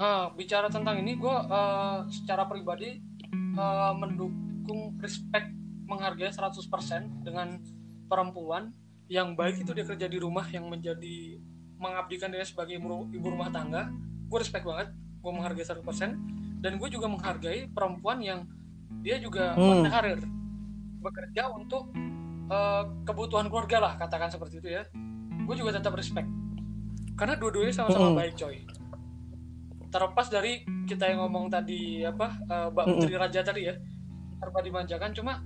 [0.00, 2.96] eh, bicara tentang ini gue eh, secara pribadi
[3.32, 5.52] eh, mendukung respect
[5.90, 7.58] menghargai 100% dengan
[8.06, 8.70] perempuan
[9.10, 11.42] yang baik itu dia kerja di rumah yang menjadi
[11.82, 13.90] mengabdikan diri sebagai ibu, ibu rumah tangga
[14.30, 15.82] gue respect banget gue menghargai 100%
[16.62, 18.46] dan gue juga menghargai perempuan yang
[19.02, 19.82] dia juga Hmm.
[21.00, 21.90] bekerja untuk
[22.50, 24.82] eh, kebutuhan keluarga lah katakan seperti itu ya
[25.46, 26.28] gue juga tetap respect
[27.16, 28.18] karena dua-duanya sama-sama Mm-mm.
[28.20, 28.56] baik coy
[29.90, 32.98] terlepas dari kita yang ngomong tadi apa eh, Mbak Mm-mm.
[33.02, 33.74] Putri Raja tadi ya
[34.38, 35.42] serba dimanjakan cuma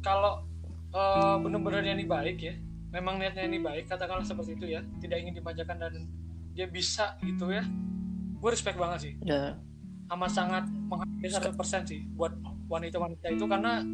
[0.00, 0.44] kalau
[0.90, 2.54] eh, bener-bener ini baik ya
[2.90, 5.94] memang niatnya ini baik katakanlah seperti itu ya tidak ingin dimanjakan dan
[6.50, 7.62] dia bisa gitu ya
[8.40, 9.12] gue respect banget sih.
[9.22, 9.54] Ya.
[10.10, 11.54] Amat sangat menghargai 100%
[11.86, 12.34] sih buat
[12.66, 13.84] wanita-wanita itu karena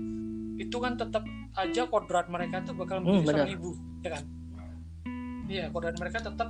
[0.57, 3.59] itu kan tetap aja kodrat mereka tuh bakal Hmm, menjadi seorang benar.
[3.61, 4.25] ibu ya kan?
[5.47, 6.49] Iya kodrat mereka tetap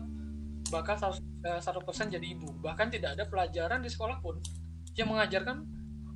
[0.68, 2.48] bakal 100%, eh, 100% jadi ibu.
[2.62, 4.38] Bahkan tidak ada pelajaran di sekolah pun
[4.94, 5.66] yang mengajarkan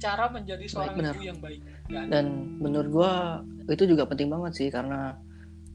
[0.00, 1.14] cara menjadi seorang benar.
[1.14, 1.60] ibu yang baik.
[1.90, 2.06] Ada.
[2.08, 2.24] dan
[2.62, 3.12] menurut gue
[3.74, 5.18] itu juga penting banget sih karena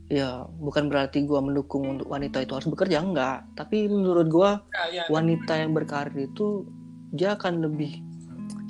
[0.09, 3.45] ya bukan berarti gue mendukung untuk wanita itu harus bekerja enggak.
[3.53, 6.65] Tapi menurut gue Nah, ya, wanita yang berkarir itu
[7.13, 8.01] dia akan lebih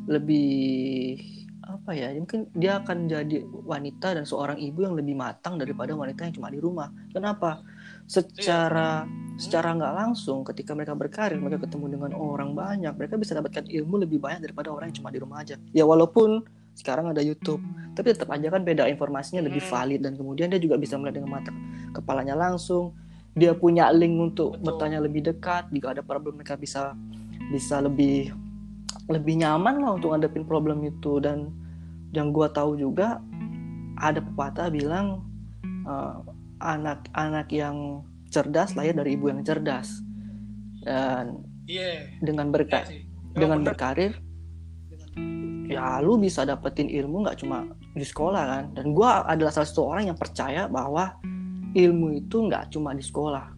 [0.06, 1.18] lebih
[1.66, 6.30] apa ya mungkin dia akan jadi wanita dan seorang ibu yang lebih matang daripada wanita
[6.30, 6.90] yang cuma di rumah.
[7.10, 7.62] Kenapa
[8.06, 13.68] secara secara nggak langsung ketika mereka berkarir mereka ketemu dengan orang banyak mereka bisa dapatkan
[13.68, 15.60] ilmu lebih banyak daripada orang yang cuma di rumah aja.
[15.76, 17.60] Ya walaupun sekarang ada YouTube
[17.96, 19.72] tapi tetap aja kan beda informasinya lebih Hmm.
[19.72, 21.52] valid dan kemudian dia juga bisa melihat dengan mata
[21.96, 22.96] kepalanya langsung.
[23.36, 24.64] Dia punya link untuk Betul.
[24.64, 26.96] bertanya lebih dekat jika ada problem mereka bisa
[27.52, 28.32] bisa lebih
[29.12, 31.20] lebih nyaman lah untuk ngadepin problem itu.
[31.20, 31.52] Dan
[32.16, 33.20] yang gua tahu juga
[34.00, 35.24] ada pepatah bilang
[35.84, 36.16] eh,
[36.60, 40.04] anak-anak yang cerdas lahir dari ibu yang cerdas.
[40.86, 42.10] Dan iya.
[42.22, 43.08] dengan berka sih.
[43.36, 43.68] Memang dengan benar.
[43.74, 44.14] berkarir
[45.66, 47.66] ya lu bisa dapetin ilmu nggak cuma
[47.96, 48.64] di sekolah kan?
[48.78, 51.16] Dan gue adalah salah satu orang yang percaya bahwa
[51.74, 53.56] ilmu itu nggak cuma di sekolah.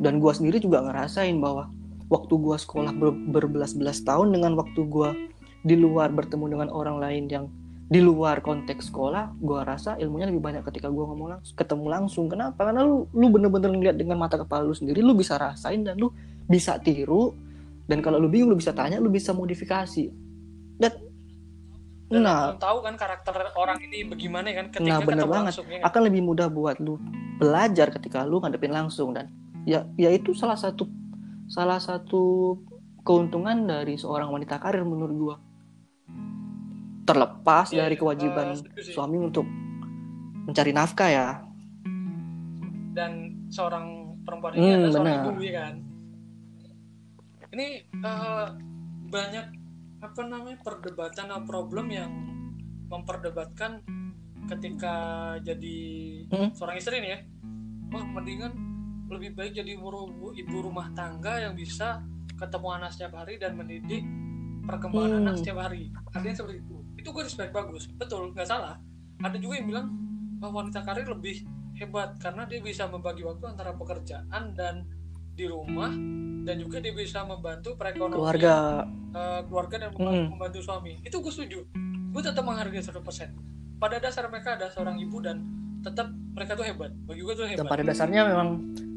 [0.00, 1.68] Dan gue sendiri juga ngerasain bahwa
[2.08, 5.10] waktu gue sekolah ber berbelas-belas tahun dengan waktu gue
[5.64, 7.44] di luar bertemu dengan orang lain yang
[7.90, 12.30] di luar konteks sekolah gue rasa ilmunya lebih banyak ketika gue ngomong langsung ketemu langsung.
[12.30, 12.70] Kenapa?
[12.70, 16.14] Karena lu lu bener-bener ngeliat dengan mata kepala lu sendiri lu bisa rasain dan lu
[16.46, 17.34] bisa tiru.
[17.90, 20.06] Dan kalau lu bingung lu bisa tanya lu bisa modifikasi.
[20.78, 20.92] Dan
[22.06, 22.54] Dan nah.
[22.54, 25.50] lu tahu kan karakter orang ini bagaimana kan ketika Nah, bener ketemu banget.
[25.50, 25.80] langsung ya.
[25.82, 26.94] akan lebih mudah buat lu
[27.42, 29.10] belajar ketika lu ngadepin langsung.
[29.18, 29.34] Dan
[29.66, 30.86] ya ya itu salah satu
[31.50, 32.54] salah satu
[33.02, 35.36] keuntungan dari seorang wanita karir menurut gua
[37.02, 38.00] terlepas Iya, dari iya.
[38.00, 38.92] kewajiban sih.
[38.92, 39.46] suami untuk
[40.42, 41.28] mencari nafkah ya
[42.90, 43.12] dan
[43.48, 43.86] seorang
[44.20, 45.26] perempuan ini Hmm, adalah seorang benar.
[45.26, 45.74] ibu ya kan
[47.50, 48.46] ini eh,
[49.06, 49.46] banyak
[50.00, 52.10] apa namanya perdebatan atau problem yang
[52.86, 53.82] memperdebatkan
[54.48, 54.94] ketika
[55.40, 55.78] jadi
[56.26, 56.50] Hmm.
[56.52, 57.18] seorang istri nih ya
[57.88, 58.52] wah mendingan
[59.06, 59.90] lebih baik jadi ibu,
[60.32, 64.02] ibu rumah tangga yang bisa ketemu anak setiap hari dan mendidik
[64.62, 65.22] perkembangan Hmm.
[65.24, 68.76] anak setiap hari ada yang seperti itu itu gue respect bagus betul nggak salah.
[69.20, 69.86] Ada juga yang bilang
[70.36, 74.84] bahwa wanita karir lebih hebat karena dia bisa membagi waktu antara pekerjaan dan
[75.30, 75.88] di rumah
[76.42, 78.54] dan juga dia bisa membantu perekonomian keluarga.
[79.10, 80.26] eh, keluarga dan Hmm.
[80.30, 81.00] membantu suami.
[81.00, 81.64] Itu gue setuju.
[82.10, 83.32] Gue tetap menghargai 100%
[83.76, 85.40] pada dasar mereka ada seorang ibu dan
[85.80, 86.92] tetap mereka tuh hebat.
[87.08, 88.48] Bagi gue tuh dan hebat pada dasarnya memang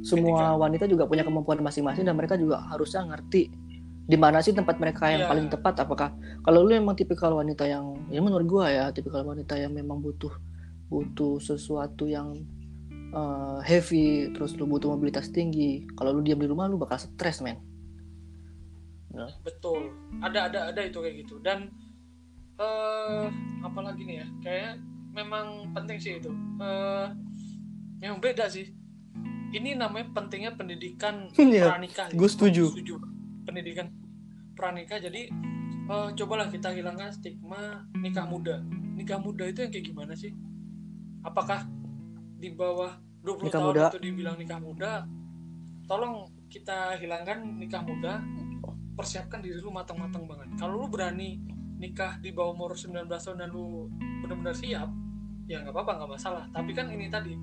[0.04, 3.48] semua wanita juga punya kemampuan masing-masing dan mereka juga harusnya ngerti
[4.04, 5.30] di mana sih tempat mereka yang Iya.
[5.32, 5.80] paling tepat?
[5.80, 6.12] Apakah
[6.42, 10.32] kalau lu emang tipikal wanita yang ya menurut gua ya tipikal wanita yang memang butuh
[10.88, 12.44] butuh sesuatu yang
[13.12, 17.40] uh, heavy terus lu butuh mobilitas tinggi kalau lu diam di rumah lu bakal stres
[17.40, 17.58] men.
[19.42, 19.94] Betul.
[20.20, 21.38] Ada ada ada itu kayak gitu.
[21.40, 21.70] Dan
[22.58, 23.26] eh
[23.62, 24.72] apalagi nih ya kayak
[25.14, 26.30] memang penting sih itu.
[26.60, 27.08] Eh
[28.02, 28.68] memang beda sih.
[29.54, 32.74] Ini namanya pentingnya pendidikan Iya, pranikah gue setuju.
[32.74, 32.96] setuju
[33.44, 33.88] pendidikan
[34.58, 35.00] pranikah.
[35.00, 35.30] Jadi
[35.90, 38.64] eh, cobalah kita hilangkan stigma nikah muda.
[38.94, 40.32] Nikah muda itu yang kayak gimana sih?
[41.24, 41.66] Apakah
[42.38, 43.84] di bawah 20 Nikah tahun muda.
[43.90, 44.92] itu dibilang nikah muda?
[45.88, 48.20] Tolong kita hilangkan nikah muda.
[48.94, 50.54] Persiapkan diri lu matang-matang banget.
[50.60, 51.42] Kalau lu berani
[51.82, 53.90] nikah di bawah umur 19 tahun dan lu
[54.24, 54.88] benar-benar siap
[55.50, 56.44] ya nggak apa-apa nggak masalah.
[56.54, 57.34] Tapi kan ini tadi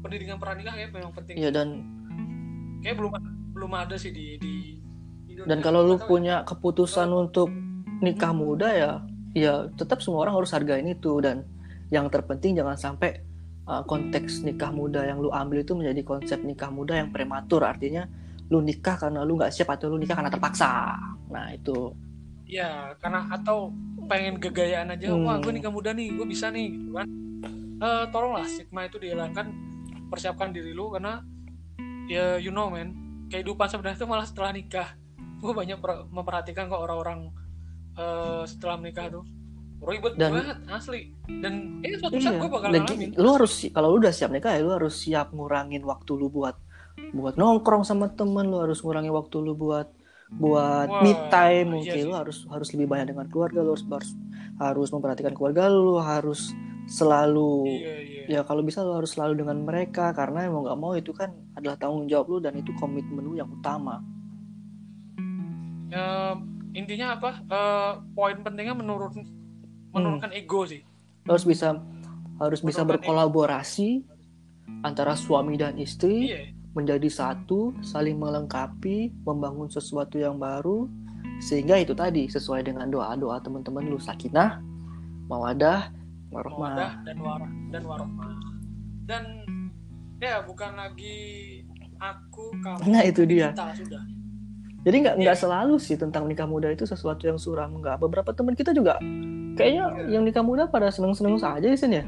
[0.00, 1.36] pendidikan pranikah ya memang penting.
[1.36, 1.84] Iya dan
[2.80, 3.12] kayak belum
[3.52, 4.54] belum ada sih di di
[5.46, 6.04] dan kalau lu ya.
[6.04, 7.48] punya keputusan untuk
[8.00, 8.92] nikah muda ya
[9.36, 11.20] ya tetap semua orang harus hargain itu.
[11.22, 11.46] Dan
[11.90, 13.20] yang terpenting jangan sampai
[13.66, 17.62] uh, konteks nikah muda yang lu ambil itu menjadi konsep nikah muda yang prematur.
[17.62, 18.08] Artinya
[18.50, 20.98] lu nikah karena lu nggak siap atau lu nikah karena terpaksa.
[21.30, 21.94] Nah itu.
[22.50, 23.70] Ya karena atau
[24.10, 25.22] pengen gegayaan aja Hmm.
[25.22, 27.06] wah gue nikah muda nih gue bisa nih gitu kan.
[27.80, 29.46] Eh, tolonglah stigma itu dihilangkan
[30.10, 31.22] persiapkan diri lu karena
[32.10, 32.92] ya you know man
[33.30, 34.99] kehidupan sebenarnya itu malah setelah nikah
[35.40, 37.32] gue banyak per- memperhatikan kok orang-orang
[37.92, 39.24] eh, setelah menikah tuh.
[39.80, 41.00] Ribet Dan- banget asli.
[41.26, 42.40] Dan ini suatu saat Iya.
[42.40, 43.10] gue bakal Dan ngalamin.
[43.16, 46.54] lu harus kalau lu udah siap nikah ya lu harus siap ngurangin waktu lu buat
[47.10, 49.88] buat nongkrong sama temen lu harus ngurangin waktu lu buat
[50.30, 51.66] buat Wah, me time.
[51.66, 52.06] iya mungkin sih.
[52.06, 54.10] lu harus harus lebih banyak dengan keluarga lu harus harus,
[54.54, 56.52] harus memperhatikan keluarga lu harus
[56.86, 58.22] selalu iya iya.
[58.28, 61.74] ya kalau bisa lu harus selalu dengan mereka karena mau nggak mau itu kan adalah
[61.74, 64.04] tanggung jawab lu dan itu komitmen lu yang utama
[65.90, 66.34] Eh,
[66.78, 67.30] intinya apa?
[67.44, 69.14] Eh, poin pentingnya menurut
[69.90, 70.80] menurunkan ego sih.
[71.26, 71.78] Harus bisa
[72.40, 74.00] harus bisa berkolaborasi
[74.80, 76.48] antara suami dan istri iya.
[76.72, 80.88] menjadi satu, saling melengkapi, membangun sesuatu yang baru,
[81.42, 84.62] sehingga itu tadi sesuai dengan doa-doa teman-teman lu sakinah,
[85.28, 85.92] mawadah,
[86.30, 86.58] warahmah.
[86.58, 88.28] mawadah dan warah dan warohmah
[89.04, 89.24] dan
[90.22, 91.18] ya bukan lagi
[91.98, 93.50] aku kamu Nah, itu dia.
[93.50, 94.02] kita sudah
[94.80, 95.42] Jadi nggak nggak Iya.
[95.42, 98.00] selalu sih tentang nikah muda itu sesuatu yang suram nggak.
[98.00, 98.96] Beberapa teman kita juga
[99.52, 100.16] kayaknya Iya.
[100.16, 102.06] yang nikah muda pada seneng-seneng saja di sini ya.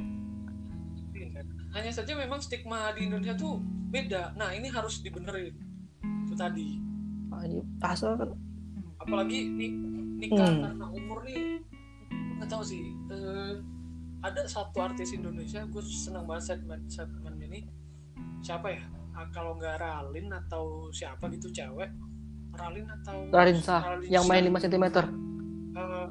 [1.73, 3.57] hanya saja memang stigma di Indonesia tuh
[3.89, 5.57] beda nah ini harus dibenerin
[6.23, 6.77] itu tadi
[7.29, 8.29] Ah, ini Asal kan
[8.99, 9.73] apalagi nih
[10.19, 10.61] nikah Hmm.
[10.63, 11.65] karena umur nih
[12.37, 13.57] nggak tahu sih eh,
[14.21, 17.65] ada satu artis Indonesia gue senang banget segmen segmen ini
[18.41, 21.89] siapa ya Ah, kalau nggak Ralin atau siapa gitu cewek
[22.53, 24.53] Ralin atau Rarinsa Ralin yang main Shah.
[24.61, 24.85] 5 cm.
[25.73, 26.09] Eh,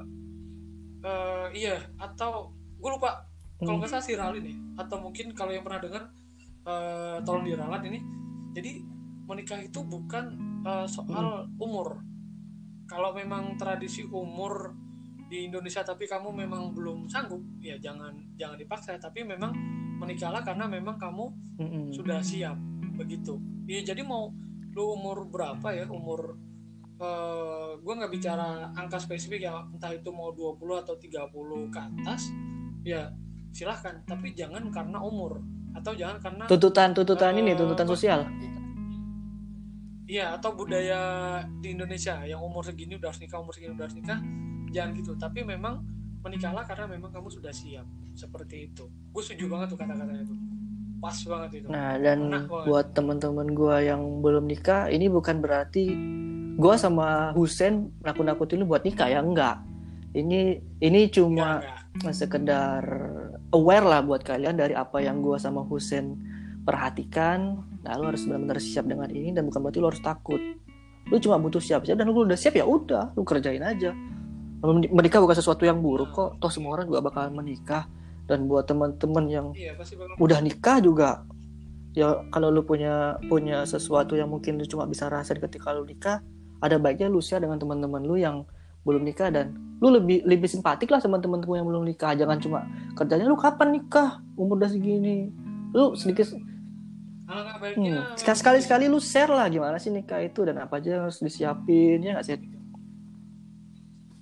[1.01, 3.25] eh, iya atau gue lupa
[3.58, 3.80] kalau Hmm.
[3.80, 6.04] nggak salah si Ralin ya atau mungkin kalau yang pernah dengar
[6.62, 8.01] eh, tolong diralat ini
[8.51, 8.82] jadi
[9.25, 10.25] menikah itu bukan
[10.62, 12.01] eh, soal umur
[12.86, 14.73] kalau memang tradisi umur
[15.30, 19.56] di Indonesia tapi kamu memang belum sanggup ya jangan jangan dipaksa tapi memang
[19.95, 21.86] menikahlah karena memang kamu Mm-mm.
[21.93, 22.58] sudah siap
[22.97, 24.34] begitu ya jadi mau
[24.75, 25.86] lu umur berapa ya?
[25.88, 26.36] Umur
[27.01, 32.29] eh gue nggak bicara angka spesifik ya entah itu mau 20 atau 30 ke atas
[32.86, 33.10] ya
[33.51, 34.01] silahkan.
[34.05, 38.27] Tapi jangan karena umur atau jangan karena tuntutan tuntutan ini Eh, tuntutan sosial.
[40.12, 40.99] Iya atau budaya
[41.63, 44.19] di Indonesia yang umur segini udah harus nikah umur segini udah harus nikah
[44.69, 45.15] jangan gitu.
[45.15, 45.81] Tapi memang
[46.21, 48.86] menikahlah karena memang kamu sudah siap seperti itu.
[49.10, 50.36] Gue setuju banget tuh kata-katanya itu
[51.01, 51.67] pas banget itu.
[51.67, 55.89] Nah dan buat teman-teman gua yang belum nikah ini bukan berarti
[56.61, 59.57] gua sama Husen nakut-nakutin lu buat nikah ya enggak.
[60.13, 62.13] Ini ini cuma Enggak, enggak.
[62.13, 62.83] sekedar
[63.49, 66.21] aware lah buat kalian dari apa yang gua sama Husen
[66.61, 67.65] perhatikan.
[67.81, 70.37] Nah lu harus benar-benar siap dengan ini dan bukan berarti lu harus takut.
[71.09, 73.89] Lu cuma butuh siap-siap dan lu udah siap ya udah lu kerjain aja.
[74.61, 76.37] Men- menikah bukan sesuatu yang buruk kok.
[76.37, 77.89] Toh semua orang juga bakalan menikah
[78.31, 81.27] dan buat teman-teman yang iya pasti bakal udah nikah juga.
[81.91, 86.23] Ya kalau lu punya punya sesuatu yang mungkin lu cuma bisa rasain ketika lu nikah
[86.63, 88.47] ada baiknya lu share dengan teman-teman lu yang
[88.87, 92.15] belum nikah dan lu lebih lebih simpatik lah sama teman-teman yang belum nikah.
[92.15, 92.63] Jangan cuma
[92.95, 94.23] kerjanya lu kapan nikah?
[94.39, 95.35] Umur udah segini.
[95.75, 96.31] Lu sedikit
[97.31, 100.99] alangkah baiknya hmm, sekali sekali lu share lah gimana sih nikah itu dan apa aja
[100.99, 102.39] yang harus disiapin ya nggak sih?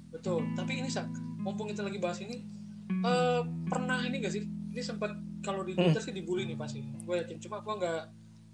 [0.09, 0.45] Betul.
[0.57, 1.05] Tapi ini sak
[1.37, 2.58] mumpung kita lagi bahas ini
[2.89, 7.15] eh pernah ini gak sih ini sempat kalau di Twitter sih dibully nih pasti gue
[7.15, 8.01] yakin cuma gue nggak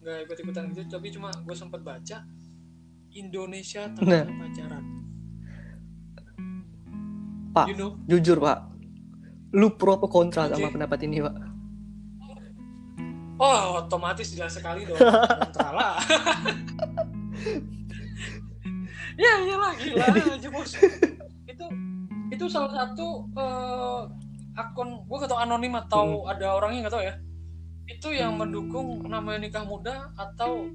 [0.04, 2.24] nggak ikut ikutan gitu tapi cuma gue sempat baca
[3.12, 4.24] Indonesia tanpa Nah.
[4.28, 4.84] pacaran
[7.52, 7.66] Pak.
[7.72, 8.70] you know jujur pak
[9.56, 10.76] lu pro apa kontra sama Oke.
[10.76, 11.36] pendapat ini pak
[13.36, 14.96] Oh, otomatis jelas sekali dong.
[14.96, 16.00] Kontra lah.
[19.20, 20.72] ya iyalah gila aja bos.
[21.52, 21.66] Itu
[22.32, 24.02] itu salah satu eh,
[24.56, 27.14] akun gue gak tau anonim atau ada orangnya gak tau ya.
[27.86, 30.72] Itu yang mendukung namanya nikah muda atau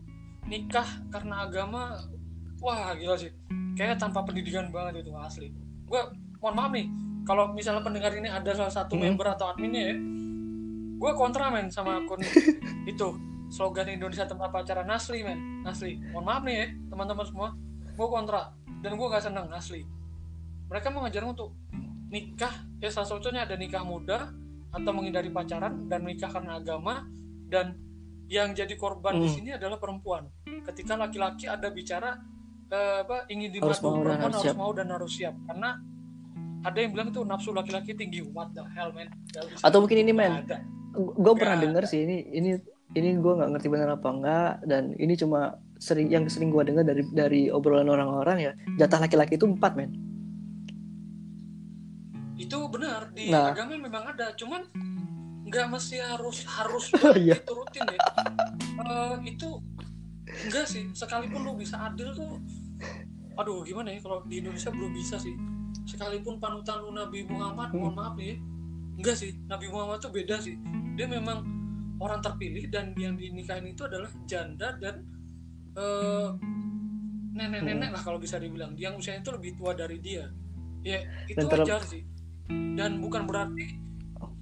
[0.47, 1.97] nikah karena agama.
[2.61, 3.33] Wah gila sih.
[3.75, 5.49] Kayaknya tanpa pendidikan banget itu asli.
[5.89, 6.01] Gue
[6.39, 6.87] mohon maaf nih.
[7.25, 9.13] Kalau misalnya pendengar ini ada salah satu Hmm.
[9.13, 9.97] member atau adminnya ya,
[11.01, 12.21] gue kontra men sama akun
[12.91, 13.09] itu
[13.49, 17.49] slogan Indonesia tanpa pacaran asli men asli mohon maaf nih ya teman-teman semua
[17.93, 19.85] gue kontra dan gue gak seneng asli
[20.69, 21.53] mereka mengajarkan untuk
[22.11, 24.35] nikah ya salah satunya ada nikah muda
[24.71, 27.07] atau menghindari pacaran dan nikah karena agama
[27.47, 27.75] dan
[28.27, 29.35] yang jadi korban di Hmm.
[29.35, 30.31] sini adalah perempuan.
[30.45, 32.15] Ketika laki-laki ada bicara
[32.69, 34.55] eh, apa ingin dimadu Harus mau dan perempuan harus harus siap.
[34.55, 35.35] mau dan harus siap.
[35.45, 35.71] Karena
[36.61, 38.23] ada yang bilang itu nafsu laki-laki tinggi.
[38.23, 39.11] What the hell man?
[39.59, 40.47] Atau mungkin ini men
[40.93, 42.51] gue pernah dengar sih ini ini
[42.93, 46.83] ini gue nggak ngerti benar apa enggak dan ini cuma sering yang sering gue dengar
[46.83, 49.95] dari dari obrolan orang-orang ya jatah laki-laki itu empat men
[52.51, 53.55] itu benar di Nah.
[53.55, 54.67] agama memang ada cuman
[55.47, 57.39] nggak mesti harus harus Oh, iya.
[57.39, 58.01] itu rutin ya.
[58.83, 59.49] Eh, itu
[60.27, 62.43] enggak sih sekalipun lu bisa adil tuh
[63.39, 65.39] aduh gimana ya kalau di Indonesia belum bisa sih.
[65.87, 68.37] Sekalipun panutan lu Nabi Muhammad mohon maaf nih ya
[68.99, 70.59] enggak sih Nabi Muhammad tuh beda sih.
[70.99, 71.47] Dia memang
[72.03, 75.07] orang terpilih dan yang dinikahin itu adalah janda dan
[75.79, 76.29] eh,
[77.31, 78.75] nenek-nenek lah kalau bisa dibilang.
[78.75, 80.27] Yang usianya itu lebih tua dari dia.
[80.83, 80.99] Ya
[81.31, 82.03] itu Dan wajar sih
[82.75, 83.79] dan bukan berarti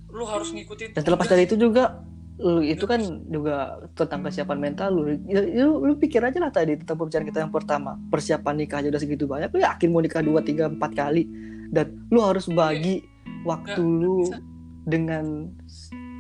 [0.09, 2.01] lu harus ngikutin dan terlepas dari itu juga
[2.38, 5.11] lu itu kan juga tentang kesiapan mental lu.
[5.27, 7.99] Ya, lu, lu pikir aja lah tadi tentang pembicaraan kita yang pertama.
[8.14, 11.27] Persiapan nikah aja udah segitu banyak lu yakin mau nikah dua tiga empat kali?
[11.68, 13.03] Dan lu harus bagi
[13.42, 14.38] waktu Nggak, lu bisa.
[14.87, 15.51] dengan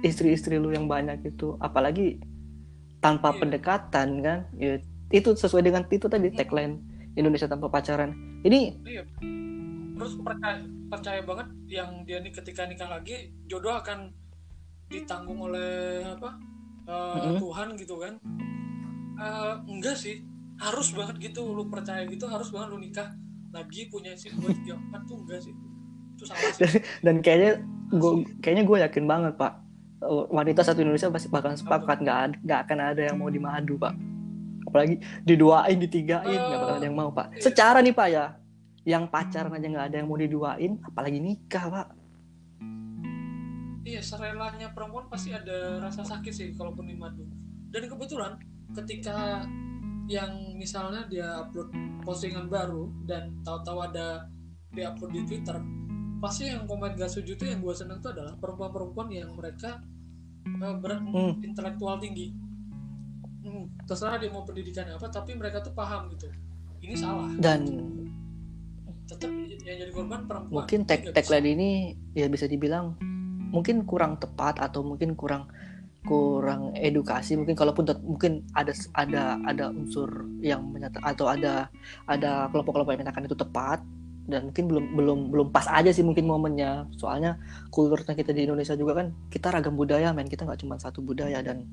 [0.02, 1.54] istri-istri lu yang banyak itu.
[1.62, 2.18] Apalagi
[2.98, 3.38] tanpa Iya.
[3.38, 4.38] pendekatan kan?
[4.58, 4.82] Ya,
[5.14, 6.82] itu sesuai dengan itu tadi tagline
[7.14, 8.10] Indonesia tanpa pacaran.
[8.42, 9.02] Ini Iya.
[9.98, 14.14] Terus percaya, percaya banget yang dia nih ketika nikah lagi jodoh akan
[14.88, 16.38] ditanggung oleh apa
[16.86, 17.38] eh, Mm-mm.
[17.42, 18.14] Tuhan gitu kan?
[19.18, 20.22] Eh, enggak sih,
[20.62, 23.10] harus banget gitu lu percaya gitu harus banget lu nikah
[23.50, 25.54] lagi punya istri dua tiga empat tuh enggak sih.
[26.14, 26.78] Itu salah sih.
[27.04, 29.58] Dan kayaknya gue kayaknya gue yakin banget pak.
[30.30, 33.98] Wanita satu Indonesia pasti bakalan sepakat nggak nggak akan ada yang mau dimadu pak.
[34.70, 37.34] Apalagi diduain ditigain nggak bakal ada yang mau pak.
[37.34, 37.50] Iya.
[37.50, 38.26] secara nih pak ya
[38.88, 41.86] yang pacaran aja nggak ada yang mau diduain apalagi nikah pak.
[43.84, 47.24] Iya serelanya perempuan pasti ada rasa sakit sih kalaupun dimadu
[47.68, 48.32] dan kebetulan
[48.72, 49.44] ketika
[50.08, 51.68] yang misalnya dia upload
[52.00, 54.24] postingan baru dan tahu-tahu ada
[54.72, 55.56] dia upload di Twitter
[56.18, 59.80] pasti yang komen gak setuju tuh yang gue seneng tuh adalah perempuan-perempuan yang mereka
[60.48, 61.38] eh, ber- Hmm.
[61.44, 62.32] intelektual tinggi.
[63.44, 66.26] Hmm, terserah dia mau pendidikannya apa tapi mereka tuh paham gitu.
[66.82, 67.28] Ini salah.
[67.38, 67.64] Dan
[69.08, 69.30] tetap
[69.64, 70.52] yang jadi korban perempuan.
[70.52, 71.70] Mungkin tag tagline ini
[72.12, 72.94] ya bisa dibilang
[73.48, 75.48] mungkin kurang tepat atau mungkin kurang
[76.04, 77.34] kurang edukasi.
[77.40, 81.72] Mungkin kalaupun mungkin ada ada ada unsur yang menyatakan atau ada
[82.04, 83.80] ada kelompok-kelompok yang menyatakan itu tepat.
[84.28, 86.92] Dan mungkin belum belum belum pas aja sih mungkin momennya.
[87.00, 87.40] Soalnya
[87.72, 90.28] kulturnya kita di Indonesia juga kan kita ragam budaya men.
[90.28, 91.40] Kita nggak cuma satu budaya.
[91.40, 91.64] Dan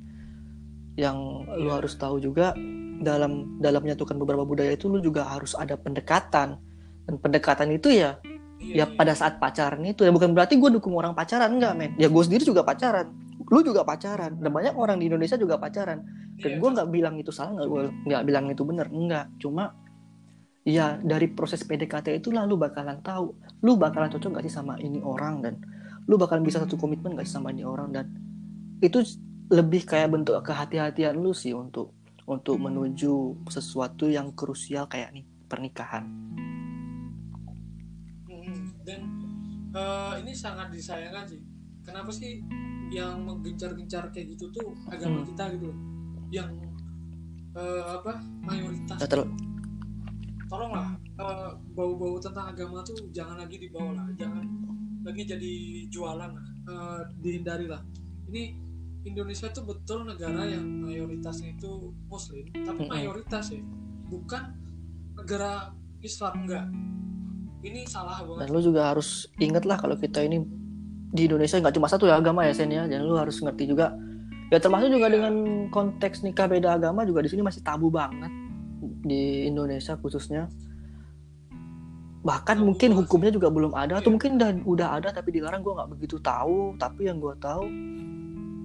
[0.96, 1.60] yang yeah.
[1.60, 1.84] lu iya.
[1.84, 2.56] harus tahu juga
[3.04, 6.56] dalam dalam menyatukan beberapa budaya itu lu juga harus ada pendekatan
[7.06, 8.18] dan pendekatan itu ya
[8.62, 10.12] ya pada saat pacaran itu ya.
[10.14, 11.92] Bukan berarti gue dukung orang pacaran enggak men.
[12.02, 13.12] Ya gue sendiri juga pacaran.
[13.46, 14.38] Lu juga pacaran.
[14.42, 16.02] Dan banyak orang di Indonesia juga pacaran.
[16.40, 19.26] Dan gue nggak bilang itu salah nggak gue nggak bilang itu benar enggak.
[19.38, 19.76] Cuma
[20.66, 23.38] ya dari proses PDKT itu lah lu bakalan tahu.
[23.62, 25.62] Lu bakalan cocok gak sih sama ini orang dan
[26.06, 28.06] lu bakalan bisa satu komitmen gak sih sama ini orang dan
[28.82, 29.02] itu
[29.50, 31.94] lebih kayak bentuk kehati-hatian lu sih untuk
[32.26, 36.10] untuk menuju sesuatu yang krusial kayak nih pernikahan
[38.86, 39.02] dan
[39.74, 41.42] uh, ini sangat disayangkan sih.
[41.82, 42.42] Kenapa sih
[42.94, 45.28] yang menggencar-gencar kayak gitu tuh agama hmm.
[45.34, 45.70] kita gitu
[46.30, 46.50] yang
[47.58, 49.00] uh, apa mayoritas.
[49.02, 49.26] Betul.
[50.46, 54.46] tolonglah uh, bau-bau tentang agama tuh jangan lagi dibawa lah jangan
[55.02, 55.54] lagi jadi
[55.90, 57.82] jualan lah uh, dihindari lah.
[58.30, 58.54] Ini
[59.06, 63.62] Indonesia tuh betul negara yang mayoritasnya itu muslim tapi mayoritas ya
[64.10, 64.54] bukan
[65.18, 66.66] negara Islam enggak
[67.66, 70.46] ini salah banget dan lu juga harus inget lah kalau kita ini
[71.16, 72.84] di Indonesia nggak cuma satu ya agama ya Sen ya.
[72.84, 73.96] Dan lu harus ngerti juga.
[74.52, 78.30] Ya termasuk juga dengan konteks nikah beda agama juga di sini masih tabu banget
[79.08, 80.52] di Indonesia khususnya.
[82.26, 84.14] Bahkan mungkin hukumnya juga belum ada atau iya.
[84.18, 85.64] mungkin udah udah ada tapi dilarang.
[85.64, 87.64] Gue nggak begitu tahu tapi yang gue tahu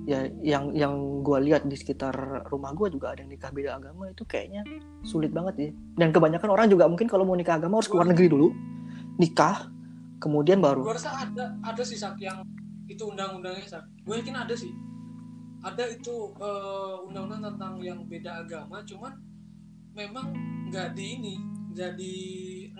[0.09, 4.11] ya yang yang gue lihat di sekitar rumah gue juga ada yang nikah beda agama.
[4.11, 4.67] Itu kayaknya
[5.07, 8.27] sulit banget ya dan kebanyakan orang juga mungkin kalau mau nikah agama harus keluar negeri
[8.27, 8.51] dulu
[9.21, 9.69] nikah
[10.17, 10.81] kemudian baru.
[10.81, 12.41] Gue rasa ada ada sih sak yang
[12.89, 13.85] itu undang-undangnya sak.
[14.09, 14.73] Gue yakin ada sih.
[15.61, 19.13] Ada itu uh, undang-undang tentang yang beda agama cuman
[19.93, 20.33] memang
[20.73, 21.35] nggak di ini
[21.77, 22.15] nggak di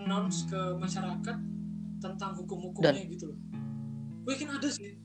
[0.01, 1.37] announce ke masyarakat
[2.01, 3.39] tentang hukum-hukumnya gitu loh.
[4.25, 4.97] Gue yakin ada sih.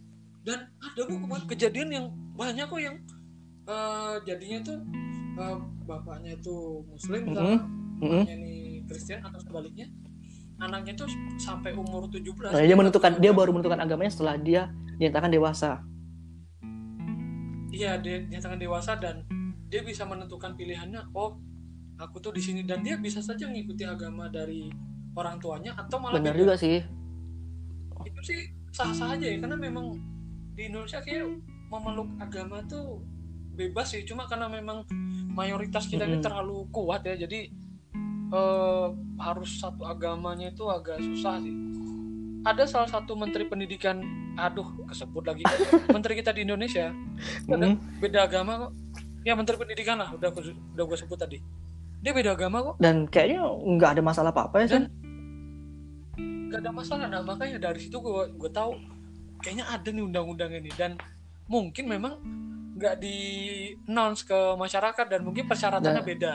[0.46, 2.06] Dan ada kok kemarin kejadian yang
[2.38, 2.96] banyak kok yang
[3.66, 4.78] uh, jadinya tuh
[5.42, 5.58] uh,
[5.90, 7.58] bapaknya itu muslim mm -hmm.
[7.98, 8.56] bapaknya ini
[8.86, 9.90] Kristen atau sebaliknya
[10.56, 15.30] anaknya tuh sampai umur 17 nah, dia menentukan dia baru menentukan agamanya setelah dia dinyatakan
[15.32, 15.84] dewasa.
[17.76, 19.28] Iya dia dinyatakan dewasa dan
[19.68, 21.36] dia bisa menentukan pilihannya oh
[22.00, 22.64] aku tuh di sini.
[22.64, 24.72] Dan dia bisa saja mengikuti agama dari
[25.16, 26.80] orang tuanya atau malah benar juga sih.
[28.08, 28.40] Itu sih
[28.72, 30.00] sah sah aja ya karena memang
[30.56, 31.36] di Indonesia kayak
[31.68, 33.04] memeluk agama tuh
[33.60, 34.08] bebas sih.
[34.08, 34.88] Cuma karena memang
[35.36, 36.20] mayoritas kita mm -hmm.
[36.20, 37.52] ini terlalu kuat ya jadi
[38.36, 41.56] uh, harus satu agamanya itu agak susah sih.
[42.46, 44.04] Ada salah satu menteri pendidikan
[44.38, 45.42] aduh kesebut lagi.
[45.96, 46.94] Menteri kita di Indonesia.
[47.50, 48.04] Ada mm.
[48.04, 48.72] beda agama kok.
[49.26, 51.42] Ya menteri pendidikan lah udah udah gue sebut tadi.
[52.06, 52.76] Dia beda agama kok.
[52.78, 54.84] Dan kayaknya nggak ada masalah apa apa ya dan
[56.46, 58.78] nggak ada masalah nah makanya dari situ gue gue tahu
[59.42, 60.70] kayaknya ada nih undang-undang ini.
[60.78, 61.02] Dan
[61.50, 62.22] mungkin memang
[62.78, 63.18] nggak di
[63.90, 66.06] announce ke masyarakat dan mungkin persyaratannya nah.
[66.06, 66.34] beda.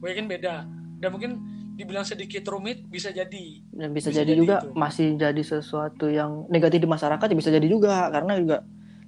[0.00, 1.40] Gue yakin beda dan mungkin
[1.80, 4.76] dibilang sedikit rumit bisa jadi dan bisa, bisa jadi, jadi juga itu.
[4.76, 8.56] masih jadi sesuatu yang negatif di masyarakat ya bisa jadi juga karena juga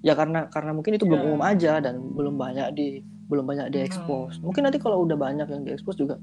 [0.01, 1.27] ya karena karena mungkin itu belum ya.
[1.29, 4.43] umum aja dan belum banyak di belum banyak diekspos hmm.
[4.49, 6.17] mungkin nanti kalau udah banyak yang diekspos juga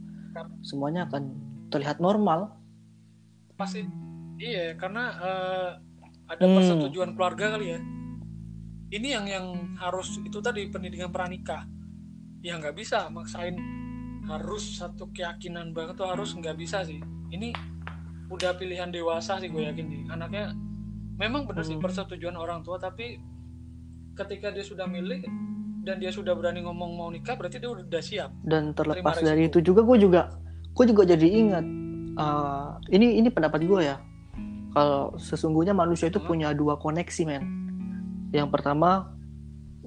[0.65, 1.37] semuanya akan
[1.69, 2.57] terlihat normal
[3.53, 3.85] pasti
[4.41, 5.69] iya karena uh,
[6.29, 6.55] ada hmm.
[6.57, 7.79] persetujuan keluarga kali ya
[8.89, 9.45] ini yang yang
[9.77, 11.69] harus itu tadi pendidikan pranikah
[12.41, 13.53] ya nggak bisa maksain
[14.29, 17.01] harus satu keyakinan banget tuh harus nggak bisa sih.
[17.33, 17.49] Ini
[18.29, 20.53] udah pilihan dewasa sih gue yakin nih anaknya
[21.17, 21.81] memang benar sih hmm.
[21.81, 23.17] persetujuan orang tua tapi
[24.13, 25.25] ketika dia sudah milih
[25.81, 29.65] dan dia sudah berani ngomong mau nikah berarti dia udah siap dan terlepas dari itu
[29.65, 30.29] juga gue juga
[30.77, 31.65] gue juga jadi ingat
[32.19, 33.97] uh, ini ini pendapat gue ya.
[34.69, 36.29] Kalau sesungguhnya manusia itu hmm.
[36.29, 37.43] punya dua koneksi men.
[38.29, 39.09] Yang pertama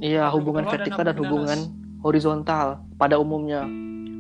[0.03, 1.59] ya hubungan vertikal dan hubungan
[2.03, 3.63] horizontal pada umumnya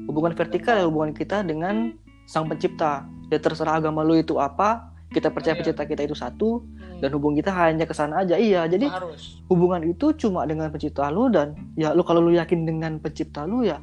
[0.06, 1.94] hubungan vertikal ya hubungan kita dengan
[2.26, 3.06] sang pencipta.
[3.32, 5.60] Ya terserah agama lu itu apa kita percaya iya.
[5.60, 7.04] pencipta kita itu satu hmm.
[7.04, 8.36] dan hubungan kita hanya ke sana aja.
[8.36, 9.40] Iya jadi Harus.
[9.48, 13.64] hubungan itu cuma dengan pencipta lu dan ya lu kalau lu yakin dengan pencipta lu
[13.64, 13.80] ya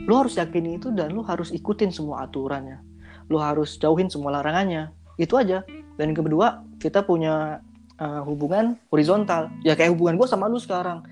[0.00, 2.80] lu harus yakin itu dan lu harus ikutin semua aturannya.
[3.30, 4.90] Lu harus jauhin semua larangannya.
[5.20, 5.62] Itu aja.
[6.00, 7.60] Dan yang kedua kita punya
[8.00, 9.52] uh, hubungan horizontal.
[9.60, 11.04] Ya kayak hubungan gue sama lu sekarang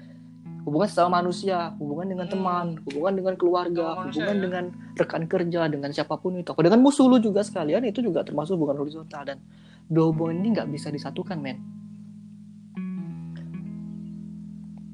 [0.69, 2.35] hubungan sama manusia hubungan dengan Hmm.
[2.37, 4.43] teman hubungan dengan keluarga manusia, hubungan ya.
[4.45, 4.65] dengan
[5.01, 8.85] rekan kerja dengan siapa pun itu dengan musuh lu juga sekalian itu juga termasuk hubungan
[8.85, 9.41] horizontal dan
[9.89, 11.59] dua hubungan ini nggak bisa disatukan men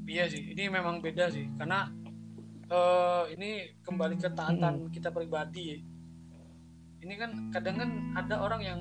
[0.05, 1.91] Iya sih, ini memang beda sih, karena
[2.71, 5.83] eh, ini kembali ke taatan kita pribadi.
[7.03, 8.79] Ini kan kadang kan ada orang yang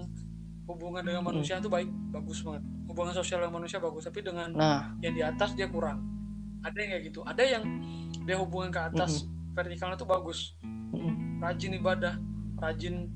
[0.69, 2.61] hubungan dengan manusia itu baik, bagus banget.
[2.85, 6.05] Hubungan sosial dengan manusia bagus, tapi dengan nah yang di atas dia kurang.
[6.63, 7.19] Ada yang kayak gitu.
[7.27, 7.63] Ada yang
[8.23, 10.55] dia hubungan ke atas vertikalnya tuh bagus,
[10.95, 11.43] mm-mm.
[11.43, 12.15] rajin ibadah,
[12.57, 13.11] rajin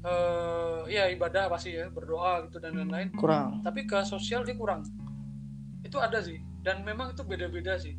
[0.00, 3.12] eh ya ibadah pasti ya, berdoa gitu dan lain-lain.
[3.16, 4.84] kurang Tapi ke sosial dia kurang.
[5.84, 7.96] Itu ada sih, dan memang itu beda-beda sih.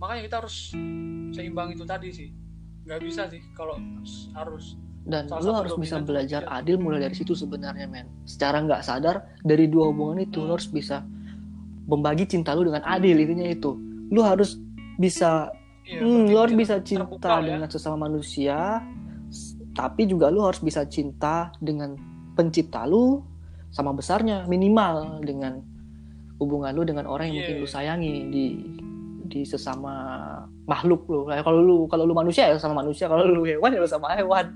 [0.00, 0.72] Makanya kita harus
[1.32, 2.28] seimbang itu tadi sih.
[2.84, 3.76] Nggak bisa sih kalau
[4.36, 4.76] harus.
[5.02, 9.34] dan Salah satu harus bisa belajar adil mulai dari situ sebenarnya men secara nggak sadar
[9.42, 10.54] dari dua hubungan itu Hmm.
[10.54, 11.02] harus bisa
[11.90, 13.74] membagi cinta lu dengan adil intinya itu
[14.12, 14.60] lu harus
[14.96, 15.48] bisa
[15.82, 17.42] Iya, Hmm, lu harus bisa cinta terbuka ya.
[17.42, 18.78] dengan sesama manusia,
[19.74, 21.98] tapi juga lu harus bisa cinta dengan
[22.38, 23.18] pencipta lu
[23.68, 25.58] sama besarnya minimal dengan
[26.38, 27.40] hubungan lu dengan orang yang Iya.
[27.42, 28.44] mungkin lu sayangi di
[29.26, 29.90] di sesama
[30.68, 31.26] makhluk lu.
[31.26, 34.54] Kayak kalau lu kalau lu manusia ya sama manusia, kalau lu hewan ya sama hewan.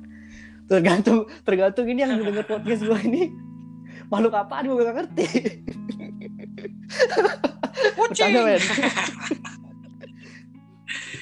[0.70, 3.34] Tergantung tergantung ini yang denger podcast gua ini
[4.14, 5.26] makhluk apaan gua gak ngerti.
[7.96, 8.32] Kucing.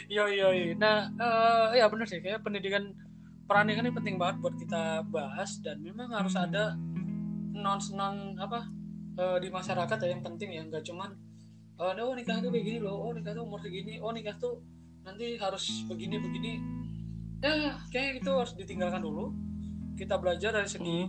[0.09, 0.65] Yo yo yo.
[0.79, 2.95] Nah, eh, ya benar sih kayak pendidikan
[3.49, 6.77] pernikahan ini penting banget buat kita bahas dan memang harus ada
[7.55, 8.69] non non apa
[9.19, 11.11] eh, di masyarakat ya yang penting ya nggak cuman
[11.81, 14.63] eh, oh nikah tuh kayak gini loh, oh nikah tuh umur segini, oh nikah tuh
[15.03, 16.53] nanti harus begini begini.
[17.43, 19.35] Ya kayak gitu harus ditinggalkan dulu.
[19.99, 21.07] Kita belajar dari segi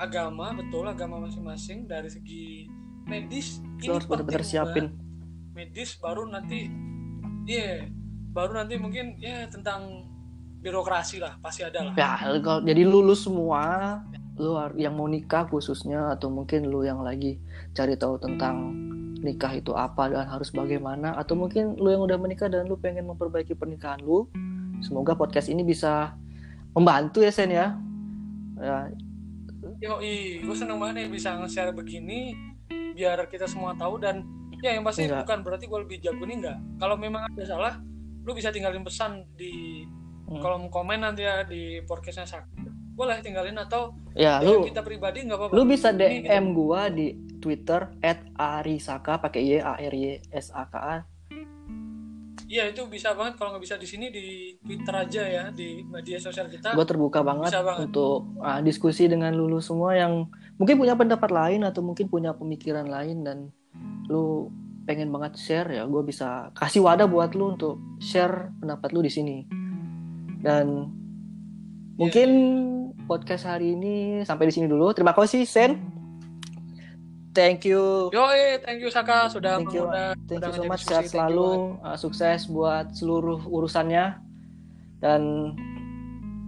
[0.00, 0.08] Hmm.
[0.08, 2.64] agama betul agama masing-masing dari segi
[3.06, 4.92] medis Lu harus benar-benar siapin.
[5.50, 6.68] medis baru nanti
[7.44, 7.84] iya
[8.30, 10.06] baru nanti mungkin ya tentang
[10.60, 13.96] birokrasi lah pasti ada lah Ya, kalau jadi lulus semua,
[14.36, 17.40] lu yang mau nikah khususnya atau mungkin lu yang lagi
[17.72, 18.76] cari tahu tentang
[19.20, 23.08] nikah itu apa dan harus bagaimana atau mungkin lu yang udah menikah dan lu pengen
[23.08, 24.28] memperbaiki pernikahan lu,
[24.80, 26.12] semoga podcast ini bisa
[26.72, 27.76] membantu ya Sen ya.
[28.60, 28.92] Ya,
[29.80, 29.96] yo
[30.44, 32.36] gue seneng banget nih bisa nge-share begini
[32.92, 34.22] biar kita semua tahu dan
[34.56, 35.24] ya yang pasti Enggak.
[35.24, 37.74] bukan berarti gue lebih jago nih enggak kalau memang ada salah
[38.20, 39.84] lu bisa tinggalin pesan di
[40.22, 40.38] Hmm.
[40.38, 42.62] kolom komen nanti ya di podcastnya Sakti
[42.94, 46.86] boleh tinggalin atau ya lu kita pribadi nggak apa-apa lu bisa Ini kita- DM gua
[46.86, 47.90] di Twitter
[48.36, 50.96] @arisaka pakai Y A R Y S A K A.
[52.50, 56.18] Iya itu bisa banget kalau nggak bisa di sini di Twitter aja ya di media
[56.18, 56.74] sosial kita.
[56.74, 57.86] Gue terbuka banget, banget.
[57.86, 60.26] untuk ah, diskusi dengan lulu semua yang
[60.58, 63.54] mungkin punya pendapat lain atau mungkin punya pemikiran lain dan
[64.10, 64.50] lu
[64.82, 69.12] pengen banget share ya, gue bisa kasih wadah buat lu untuk share pendapat lu di
[69.14, 69.46] sini.
[70.42, 70.90] Dan
[71.94, 72.28] mungkin
[73.06, 74.90] podcast hari ini sampai di sini dulu.
[74.90, 75.99] Terima kasih Sen.
[77.30, 78.10] Thank you.
[78.10, 78.26] Yo,
[78.66, 80.82] thank you Saka sudah Thank you, mengundang- Thank sudah you so much.
[80.82, 81.78] Sehat selalu.
[81.78, 84.18] Uh, sukses buat seluruh urusannya.
[84.98, 85.54] Dan.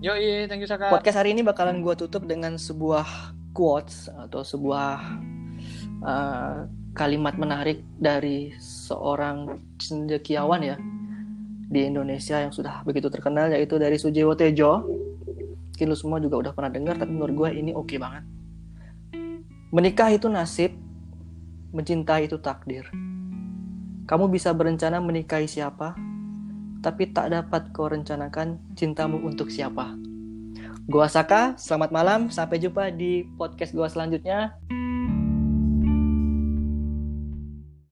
[0.02, 0.18] Yo,
[0.50, 0.90] thank you Saka.
[0.90, 3.06] podcast hari ini bakalan gue tutup dengan sebuah
[3.54, 4.98] quotes atau sebuah
[6.02, 6.66] uh,
[6.98, 10.76] kalimat menarik dari seorang cendekiawan ya
[11.70, 14.82] di Indonesia yang sudah begitu terkenal yaitu dari Sujiwo Tejo.
[15.70, 18.26] Mungkin lu semua juga udah pernah dengar tapi menurut gue ini oke banget.
[19.72, 20.76] Menikah itu nasib,
[21.72, 22.92] mencintai itu takdir.
[24.04, 25.96] Kamu bisa berencana menikahi siapa,
[26.84, 29.96] tapi tak dapat kau rencanakan cintamu untuk siapa.
[30.84, 34.60] Gua Saka, selamat malam, sampai jumpa di podcast gua selanjutnya.